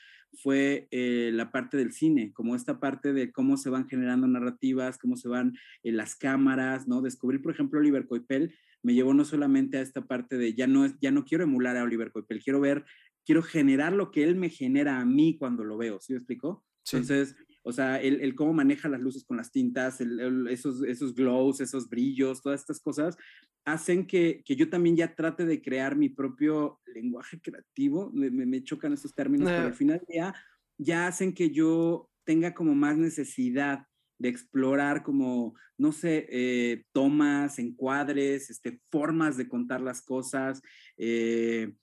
[0.42, 4.98] fue eh, la parte del cine, como esta parte de cómo se van generando narrativas,
[4.98, 7.02] cómo se van eh, las cámaras, ¿no?
[7.02, 10.86] Descubrir, por ejemplo, Oliver Coipel me llevó no solamente a esta parte de ya no,
[11.00, 12.84] ya no quiero emular a Oliver Coipel, quiero ver
[13.26, 16.64] quiero generar lo que él me genera a mí cuando lo veo, ¿sí me explico?
[16.90, 17.34] Entonces,
[17.66, 22.40] o sea, el, cómo maneja las luces con las tintas, esos, esos glows, esos brillos,
[22.40, 23.16] todas estas cosas,
[23.64, 28.12] hacen que, que, yo también ya trate de crear mi propio lenguaje creativo.
[28.14, 30.32] Me, me, chocan esos términos, pero al final ya,
[30.78, 33.84] ya hacen que yo tenga como más necesidad
[34.18, 40.62] de explorar como, no sé, eh, tomas, encuadres, este, formas de contar las cosas.
[40.96, 41.74] Eh,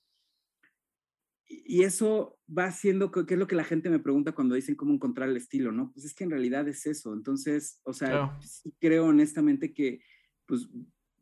[1.66, 4.94] y eso va haciendo, que es lo que la gente me pregunta cuando dicen cómo
[4.94, 5.92] encontrar el estilo, ¿no?
[5.94, 7.14] Pues es que en realidad es eso.
[7.14, 10.02] Entonces, o sea, sí creo honestamente que,
[10.46, 10.70] pues,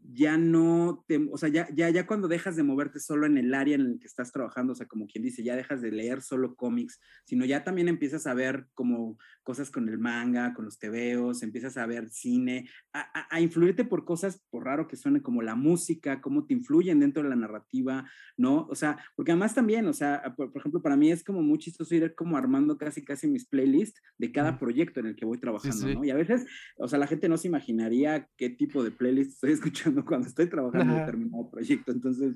[0.03, 3.53] ya no te, o sea, ya, ya, ya cuando dejas de moverte solo en el
[3.53, 6.21] área en el que estás trabajando, o sea, como quien dice, ya dejas de leer
[6.21, 10.79] solo cómics, sino ya también empiezas a ver como cosas con el manga, con los
[10.79, 15.41] tebeos, empiezas a ver cine, a, a, influirte por cosas, por raro que suene, como
[15.41, 18.67] la música, cómo te influyen dentro de la narrativa, ¿no?
[18.69, 21.95] O sea, porque además también, o sea, por, ejemplo, para mí es como muy chistoso
[21.95, 25.87] ir como armando casi, casi mis playlists de cada proyecto en el que voy trabajando,
[25.93, 26.03] ¿no?
[26.03, 26.45] Y a veces,
[26.77, 30.47] o sea, la gente no se imaginaría qué tipo de playlist estoy escuchando cuando estoy
[30.47, 31.91] trabajando en determinado proyecto.
[31.91, 32.35] Entonces,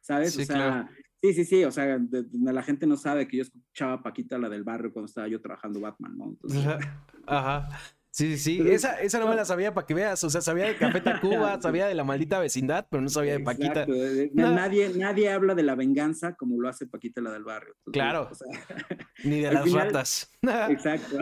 [0.00, 0.38] ¿sabes?
[0.38, 0.88] o sea,
[1.20, 1.98] sí, sí, sí, o sea,
[2.32, 5.80] la gente no sabe que yo escuchaba Paquita, la del barrio, cuando estaba yo trabajando
[5.80, 6.24] Batman, ¿no?
[6.26, 6.64] Entonces,
[7.26, 7.68] Ajá.
[8.14, 8.70] Sí, sí, sí.
[8.70, 10.22] Esa, esa no me la sabía para que veas.
[10.22, 13.40] O sea, sabía de Café Tacuba, sabía de la maldita vecindad, pero no sabía de
[13.40, 13.88] Paquita.
[14.34, 17.74] Nadie, nadie habla de la venganza como lo hace Paquita la del barrio.
[17.92, 18.30] claro.
[19.24, 20.30] Ni de las ratas.
[20.42, 21.18] Exacto.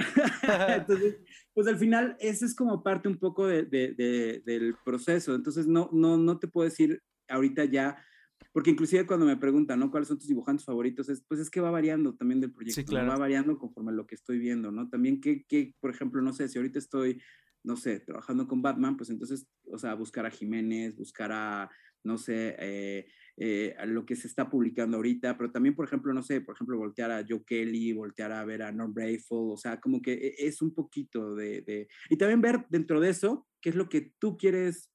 [0.69, 1.17] Entonces,
[1.55, 5.35] pues al final, ese es como parte un poco de, de, del proceso.
[5.35, 8.05] Entonces, no, no, no te puedo decir ahorita ya,
[8.53, 9.91] porque inclusive cuando me preguntan, ¿no?
[9.91, 11.09] ¿Cuáles son tus dibujantes favoritos?
[11.09, 13.09] Es, pues es que va variando también del proyecto, sí, claro.
[13.09, 14.89] va variando conforme a lo que estoy viendo, ¿no?
[14.89, 17.21] También que, que, por ejemplo, no sé, si ahorita estoy,
[17.65, 21.71] no sé, trabajando con Batman, pues entonces, o sea, buscar a Jiménez, buscar a,
[22.05, 26.23] no sé, eh, eh, lo que se está publicando ahorita, pero también, por ejemplo, no
[26.23, 29.81] sé, por ejemplo, voltear a Joe Kelly, voltear a ver a Norm Brayful, o sea,
[29.81, 33.71] como que e, es un poquito de, de, Y también ver dentro de eso qué
[33.71, 34.92] es lo que tú quieres,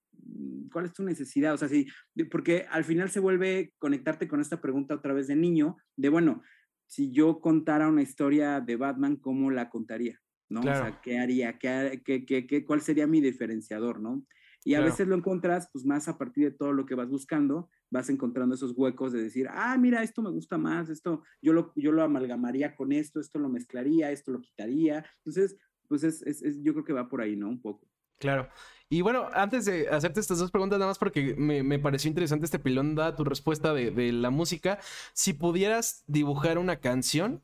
[0.71, 1.87] cuál es tu necesidad, o sea, sí,
[2.29, 6.43] porque al final se vuelve conectarte con esta pregunta otra vez de niño, de bueno,
[6.85, 10.19] si yo contara una historia de Batman, ¿cómo la contaría?
[10.49, 10.61] ¿no?
[10.61, 11.57] O sea, ¿qué haría?
[11.57, 14.25] ¿Qué, qué, qué, ¿Cuál sería mi diferenciador, no?
[14.63, 17.69] Y a veces lo encuentras, pues más a partir de todo lo que vas buscando,
[17.89, 21.71] vas encontrando esos huecos de decir, ah, mira, esto me gusta más, esto yo lo,
[21.75, 25.05] yo lo amalgamaría con esto, esto lo mezclaría, esto lo quitaría.
[25.19, 25.55] Entonces,
[25.87, 27.47] pues es, es, yo creo que va por ahí, ¿no?
[27.47, 27.87] Un poco.
[28.19, 28.49] Claro.
[28.89, 32.59] Y bueno, antes de hacerte estas dos preguntas, nada más porque me, pareció interesante este
[32.59, 34.79] pilón, da tu respuesta de, de, la música.
[35.13, 37.43] Si pudieras dibujar una canción,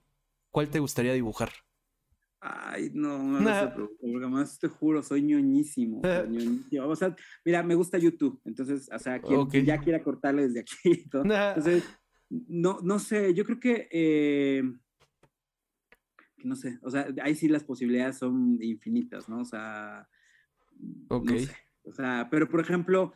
[0.51, 1.49] ¿cuál te gustaría dibujar?
[2.45, 6.01] Ay, no, no, no porque más te juro, soy ñoñísimo,
[6.81, 7.15] O sea,
[7.45, 10.75] mira, me gusta YouTube, entonces, o sea, quien, ya quiera cortarle desde aquí.
[10.83, 11.83] Entonces,
[12.29, 14.63] no, no sé, yo creo que, eh,
[16.43, 19.39] no sé, o sea, ahí sí las posibilidades son infinitas, ¿no?
[19.39, 20.09] O sea,
[21.09, 21.31] ok.
[21.85, 23.13] O sea, pero por ejemplo,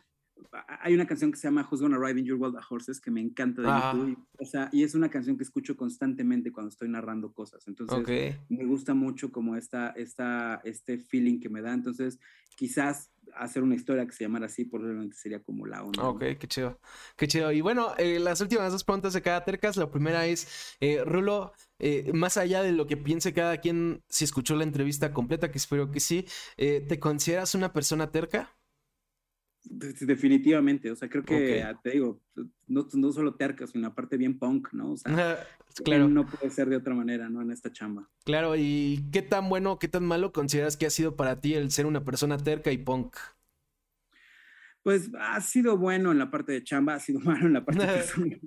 [0.80, 3.10] hay una canción que se llama Who's Gonna Ride in Your World of Horses que
[3.10, 4.26] me encanta de YouTube.
[4.38, 7.66] o sea, y es una canción que escucho constantemente cuando estoy narrando cosas.
[7.68, 11.72] Entonces, me gusta mucho como esta, esta, este feeling que me da.
[11.72, 12.18] Entonces,
[12.56, 16.02] quizás hacer una historia que se llamara así probablemente sería como la onda.
[16.02, 16.80] Ok, qué chido.
[17.16, 17.52] Qué chido.
[17.52, 19.76] Y bueno, eh, las últimas dos preguntas de cada tercas.
[19.76, 24.24] La primera es, eh, Rulo, eh, más allá de lo que piense cada quien, si
[24.24, 26.26] escuchó la entrevista completa, que espero que sí,
[26.56, 28.57] ¿te consideras una persona terca?
[29.70, 32.22] Definitivamente, o sea, creo que, ah, te digo,
[32.66, 34.92] no, no solo terca, sino aparte bien punk, ¿no?
[34.92, 35.46] O sea,
[35.84, 36.08] claro.
[36.08, 37.42] no puede ser de otra manera, ¿no?
[37.42, 38.08] En esta chamba.
[38.24, 41.70] Claro, ¿y qué tan bueno, qué tan malo consideras que ha sido para ti el
[41.70, 43.16] ser una persona terca y punk?
[44.82, 47.84] Pues ha sido bueno en la parte de chamba, ha sido malo en la parte
[47.86, 48.40] personal.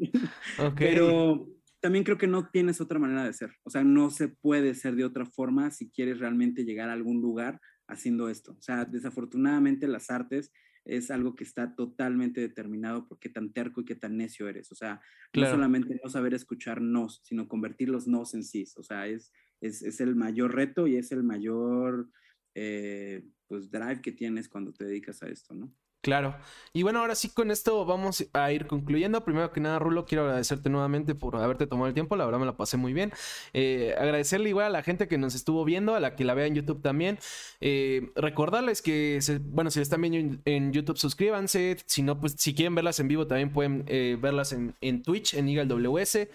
[0.76, 1.48] Pero
[1.82, 3.54] también creo que no tienes otra manera de ser.
[3.64, 7.22] O sea, no se puede ser de otra forma si quieres realmente llegar a algún
[7.22, 8.54] lugar haciendo esto.
[8.54, 10.52] O sea, desafortunadamente las artes
[10.92, 14.74] es algo que está totalmente determinado por qué tan terco y qué tan necio eres.
[14.74, 15.00] O sea,
[15.34, 18.66] no solamente no saber escuchar nos, sino convertir los nos en sí.
[18.76, 19.32] O sea, es,
[19.62, 22.10] es, el mayor reto y es el mayor
[22.56, 25.74] eh, pues drive que tienes cuando te dedicas a esto, ¿no?
[26.02, 26.36] Claro.
[26.74, 29.24] Y bueno, ahora sí con esto vamos a ir concluyendo.
[29.24, 32.16] Primero que nada, Rulo, quiero agradecerte nuevamente por haberte tomado el tiempo.
[32.16, 33.14] La verdad me la pasé muy bien.
[33.54, 36.48] Eh, agradecerle igual a la gente que nos estuvo viendo, a la que la vea
[36.48, 37.20] en YouTube también.
[37.60, 41.78] Eh, recordarles que, bueno, si están viendo en YouTube, suscríbanse.
[41.86, 45.36] Si no, pues si quieren verlas en vivo, también pueden eh, verlas en, en, Twitch,
[45.36, 46.30] en Eagle WS.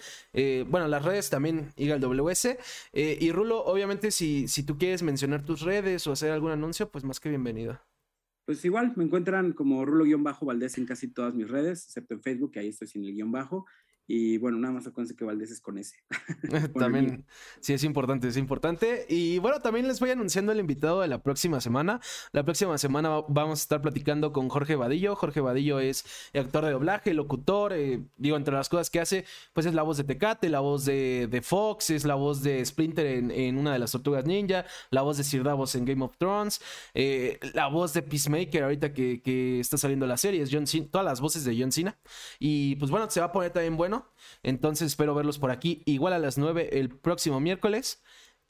[0.68, 2.56] bueno, las redes también, Eagle WS.
[2.92, 7.02] y Rulo, obviamente, si, si tú quieres mencionar tus redes o hacer algún anuncio, pues
[7.04, 7.80] más que bienvenido.
[8.46, 12.60] Pues igual, me encuentran como Rulo-Valdés en casi todas mis redes, excepto en Facebook, que
[12.60, 13.66] ahí estoy sin el guion bajo.
[14.06, 15.96] Y bueno, nada más acuérdense que Valdés es con ese.
[16.78, 17.26] también,
[17.60, 19.06] sí, es importante, es importante.
[19.08, 22.00] Y bueno, también les voy anunciando el invitado de la próxima semana.
[22.32, 25.16] La próxima semana vamos a estar platicando con Jorge Vadillo.
[25.16, 26.04] Jorge Vadillo es
[26.34, 27.72] actor de doblaje, locutor.
[27.72, 30.84] Eh, digo, entre las cosas que hace, pues es la voz de Tecate, la voz
[30.84, 35.16] de, Fox, es la voz de Splinter en, una de las Tortugas Ninja, la voz
[35.18, 36.60] de Sir Davos en Game of Thrones,
[36.94, 40.86] eh, la voz de Peacemaker ahorita que, que, está saliendo la serie, es John Cena,
[40.90, 41.96] todas las voces de John Cena.
[42.38, 43.95] Y pues bueno, se va a poner también bueno.
[44.42, 48.02] Entonces espero verlos por aquí igual a las 9 el próximo miércoles.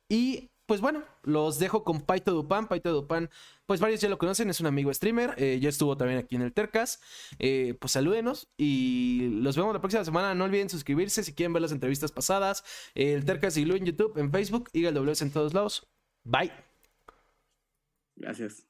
[0.08, 2.68] Y pues bueno, los dejo con Paito Dupan.
[2.68, 3.30] Paito Dupan,
[3.66, 5.34] pues varios ya lo conocen, es un amigo streamer.
[5.38, 7.00] Eh, ya estuvo también aquí en el Tercas.
[7.38, 10.34] Eh, pues salúdenos y los vemos la próxima semana.
[10.34, 12.64] No olviden suscribirse si quieren ver las entrevistas pasadas.
[12.94, 15.86] el Tercas y Lu en YouTube, en Facebook, y el W en todos lados.
[16.24, 16.52] Bye.
[18.16, 18.66] Gracias.